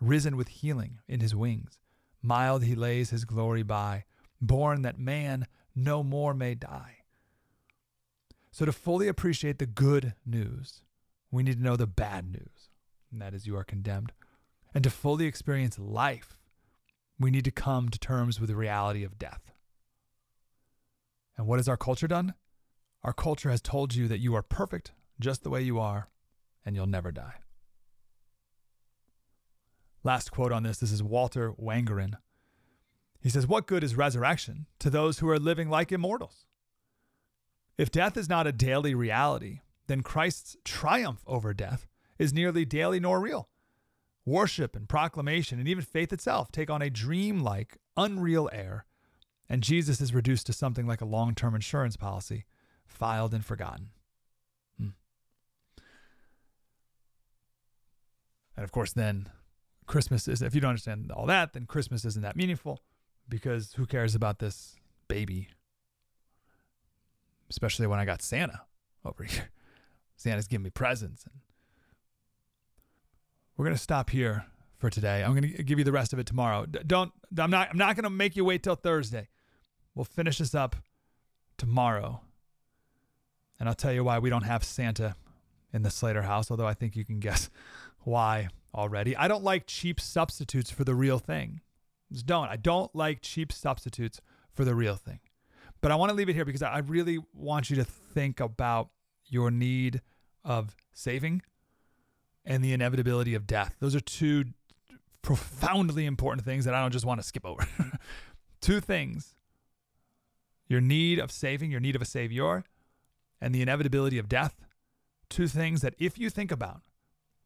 Risen 0.00 0.38
with 0.38 0.48
healing 0.48 1.00
in 1.06 1.20
his 1.20 1.34
wings, 1.34 1.78
mild 2.22 2.64
he 2.64 2.74
lays 2.74 3.10
his 3.10 3.26
glory 3.26 3.64
by, 3.64 4.04
born 4.40 4.80
that 4.80 4.98
man 4.98 5.46
no 5.76 6.02
more 6.02 6.32
may 6.32 6.54
die. 6.54 7.01
So, 8.52 8.66
to 8.66 8.72
fully 8.72 9.08
appreciate 9.08 9.58
the 9.58 9.66
good 9.66 10.14
news, 10.26 10.82
we 11.30 11.42
need 11.42 11.56
to 11.56 11.62
know 11.64 11.76
the 11.76 11.86
bad 11.86 12.30
news, 12.30 12.68
and 13.10 13.20
that 13.22 13.32
is 13.32 13.46
you 13.46 13.56
are 13.56 13.64
condemned. 13.64 14.12
And 14.74 14.84
to 14.84 14.90
fully 14.90 15.24
experience 15.24 15.78
life, 15.78 16.36
we 17.18 17.30
need 17.30 17.44
to 17.46 17.50
come 17.50 17.88
to 17.88 17.98
terms 17.98 18.38
with 18.38 18.50
the 18.50 18.56
reality 18.56 19.04
of 19.04 19.18
death. 19.18 19.52
And 21.38 21.46
what 21.46 21.58
has 21.58 21.68
our 21.68 21.78
culture 21.78 22.06
done? 22.06 22.34
Our 23.02 23.14
culture 23.14 23.50
has 23.50 23.62
told 23.62 23.94
you 23.94 24.06
that 24.08 24.20
you 24.20 24.34
are 24.34 24.42
perfect 24.42 24.92
just 25.18 25.42
the 25.42 25.50
way 25.50 25.62
you 25.62 25.78
are, 25.78 26.08
and 26.64 26.76
you'll 26.76 26.86
never 26.86 27.10
die. 27.10 27.36
Last 30.04 30.30
quote 30.30 30.52
on 30.52 30.62
this 30.62 30.78
this 30.78 30.92
is 30.92 31.02
Walter 31.02 31.52
Wangerin. 31.52 32.14
He 33.22 33.30
says, 33.30 33.46
What 33.46 33.66
good 33.66 33.82
is 33.82 33.96
resurrection 33.96 34.66
to 34.80 34.90
those 34.90 35.20
who 35.20 35.28
are 35.30 35.38
living 35.38 35.70
like 35.70 35.90
immortals? 35.90 36.44
If 37.82 37.90
death 37.90 38.16
is 38.16 38.28
not 38.28 38.46
a 38.46 38.52
daily 38.52 38.94
reality, 38.94 39.58
then 39.88 40.04
Christ's 40.04 40.56
triumph 40.64 41.24
over 41.26 41.52
death 41.52 41.88
is 42.16 42.32
nearly 42.32 42.64
daily 42.64 43.00
nor 43.00 43.18
real. 43.18 43.48
Worship 44.24 44.76
and 44.76 44.88
proclamation 44.88 45.58
and 45.58 45.66
even 45.66 45.82
faith 45.82 46.12
itself 46.12 46.52
take 46.52 46.70
on 46.70 46.80
a 46.80 46.88
dream-like, 46.88 47.78
unreal 47.96 48.48
air, 48.52 48.86
and 49.48 49.64
Jesus 49.64 50.00
is 50.00 50.14
reduced 50.14 50.46
to 50.46 50.52
something 50.52 50.86
like 50.86 51.00
a 51.00 51.04
long-term 51.04 51.56
insurance 51.56 51.96
policy, 51.96 52.44
filed 52.86 53.34
and 53.34 53.44
forgotten. 53.44 53.88
Hmm. 54.78 54.90
And 58.56 58.62
of 58.62 58.70
course, 58.70 58.92
then 58.92 59.28
Christmas 59.86 60.28
is, 60.28 60.40
if 60.40 60.54
you 60.54 60.60
don't 60.60 60.68
understand 60.68 61.10
all 61.10 61.26
that, 61.26 61.52
then 61.52 61.66
Christmas 61.66 62.04
isn't 62.04 62.22
that 62.22 62.36
meaningful 62.36 62.84
because 63.28 63.72
who 63.72 63.86
cares 63.86 64.14
about 64.14 64.38
this 64.38 64.76
baby? 65.08 65.48
Especially 67.52 67.86
when 67.86 68.00
I 68.00 68.06
got 68.06 68.22
Santa 68.22 68.62
over 69.04 69.24
here. 69.28 69.50
Santa's 70.16 70.48
giving 70.48 70.64
me 70.64 70.70
presents. 70.70 71.24
And 71.24 71.34
we're 73.56 73.66
gonna 73.66 73.76
stop 73.76 74.08
here 74.10 74.46
for 74.78 74.88
today. 74.88 75.22
I'm 75.22 75.34
gonna 75.34 75.48
give 75.48 75.78
you 75.78 75.84
the 75.84 75.92
rest 75.92 76.12
of 76.12 76.18
it 76.18 76.26
tomorrow. 76.26 76.64
Don't. 76.66 77.12
I'm 77.38 77.50
not. 77.50 77.68
I'm 77.70 77.78
not 77.78 77.94
gonna 77.94 78.10
make 78.10 78.36
you 78.36 78.44
wait 78.44 78.62
till 78.62 78.74
Thursday. 78.74 79.28
We'll 79.94 80.04
finish 80.06 80.38
this 80.38 80.54
up 80.54 80.76
tomorrow, 81.58 82.22
and 83.60 83.68
I'll 83.68 83.74
tell 83.74 83.92
you 83.92 84.02
why 84.02 84.18
we 84.18 84.30
don't 84.30 84.44
have 84.44 84.64
Santa 84.64 85.14
in 85.72 85.82
the 85.82 85.90
Slater 85.90 86.22
house. 86.22 86.50
Although 86.50 86.66
I 86.66 86.74
think 86.74 86.96
you 86.96 87.04
can 87.04 87.20
guess 87.20 87.50
why 88.04 88.48
already. 88.74 89.14
I 89.14 89.28
don't 89.28 89.44
like 89.44 89.66
cheap 89.66 90.00
substitutes 90.00 90.70
for 90.70 90.84
the 90.84 90.94
real 90.94 91.18
thing. 91.18 91.60
Just 92.10 92.24
don't. 92.26 92.48
I 92.48 92.56
don't 92.56 92.94
like 92.96 93.20
cheap 93.20 93.52
substitutes 93.52 94.20
for 94.52 94.64
the 94.64 94.74
real 94.74 94.96
thing. 94.96 95.20
But 95.82 95.90
I 95.90 95.96
want 95.96 96.10
to 96.10 96.14
leave 96.14 96.28
it 96.28 96.34
here 96.34 96.44
because 96.44 96.62
I 96.62 96.78
really 96.78 97.18
want 97.34 97.68
you 97.68 97.76
to 97.76 97.84
think 97.84 98.40
about 98.40 98.88
your 99.26 99.50
need 99.50 100.00
of 100.44 100.74
saving 100.92 101.42
and 102.44 102.64
the 102.64 102.72
inevitability 102.72 103.34
of 103.34 103.46
death. 103.46 103.76
Those 103.80 103.94
are 103.94 104.00
two 104.00 104.44
profoundly 105.22 106.06
important 106.06 106.44
things 106.44 106.64
that 106.64 106.74
I 106.74 106.80
don't 106.80 106.92
just 106.92 107.04
want 107.04 107.20
to 107.20 107.26
skip 107.26 107.44
over. 107.44 107.66
two 108.60 108.80
things 108.80 109.34
your 110.68 110.80
need 110.80 111.18
of 111.18 111.30
saving, 111.30 111.70
your 111.70 111.80
need 111.80 111.96
of 111.96 112.00
a 112.00 112.06
savior, 112.06 112.64
and 113.40 113.54
the 113.54 113.60
inevitability 113.60 114.18
of 114.18 114.28
death. 114.28 114.64
Two 115.28 115.46
things 115.46 115.82
that, 115.82 115.94
if 115.98 116.18
you 116.18 116.30
think 116.30 116.50
about, 116.50 116.80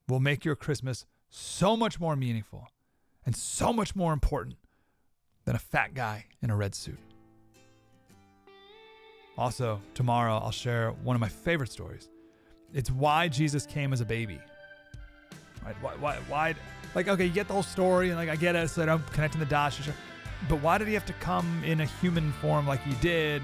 will 0.07 0.21
make 0.21 0.45
your 0.45 0.55
Christmas 0.55 1.07
so 1.29 1.77
much 1.77 1.99
more 1.99 2.15
meaningful 2.15 2.69
and 3.25 3.35
so 3.35 3.73
much 3.73 3.97
more 3.97 4.13
important 4.13 4.59
than 5.45 5.57
a 5.57 5.59
fat 5.59 5.95
guy 5.95 6.27
in 6.41 6.51
a 6.51 6.57
red 6.57 6.75
suit. 6.75 6.99
Also, 9.39 9.81
tomorrow 9.95 10.39
I'll 10.39 10.51
share 10.51 10.93
one 11.03 11.15
of 11.15 11.21
my 11.21 11.29
favorite 11.29 11.71
stories. 11.71 12.09
It's 12.73 12.91
why 12.91 13.29
Jesus 13.29 13.67
came 13.67 13.93
as 13.93 14.01
a 14.01 14.05
baby. 14.05 14.41
Right? 15.65 15.77
Why, 15.81 15.93
why, 16.01 16.17
why, 16.29 16.55
like, 16.95 17.09
okay, 17.09 17.27
you 17.27 17.33
get 17.33 17.47
the 17.47 17.53
whole 17.55 17.63
story, 17.63 18.09
and 18.09 18.17
like, 18.17 18.29
I 18.29 18.37
get 18.37 18.57
it, 18.57 18.69
so 18.71 18.83
I'm 18.83 19.03
connecting 19.13 19.41
the 19.41 19.47
dots. 19.47 19.79
But 20.49 20.63
why 20.63 20.79
did 20.79 20.89
he 20.89 20.95
have 20.95 21.07
to 21.07 21.13
come 21.15 21.63
in 21.65 21.81
a 21.81 21.87
human 21.87 22.33
form 22.35 22.67
like 22.67 22.83
he 22.83 22.95
did? 22.97 23.43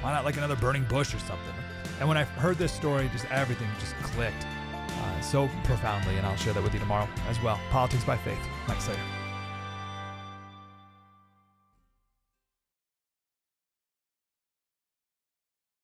Why 0.00 0.12
not 0.12 0.24
like 0.24 0.36
another 0.36 0.56
burning 0.56 0.84
bush 0.84 1.14
or 1.14 1.18
something? 1.20 1.54
And 1.98 2.08
when 2.08 2.18
I 2.18 2.24
heard 2.24 2.58
this 2.58 2.72
story, 2.72 3.08
just 3.12 3.24
everything 3.30 3.68
just 3.80 3.94
clicked 3.96 4.44
uh, 4.44 5.20
so 5.20 5.48
profoundly, 5.64 6.16
and 6.16 6.26
I'll 6.26 6.36
share 6.36 6.52
that 6.52 6.62
with 6.62 6.74
you 6.74 6.80
tomorrow 6.80 7.08
as 7.28 7.40
well. 7.42 7.58
Politics 7.70 8.04
by 8.04 8.16
Faith, 8.18 8.38
Mike 8.68 8.80
Slater. 8.80 9.00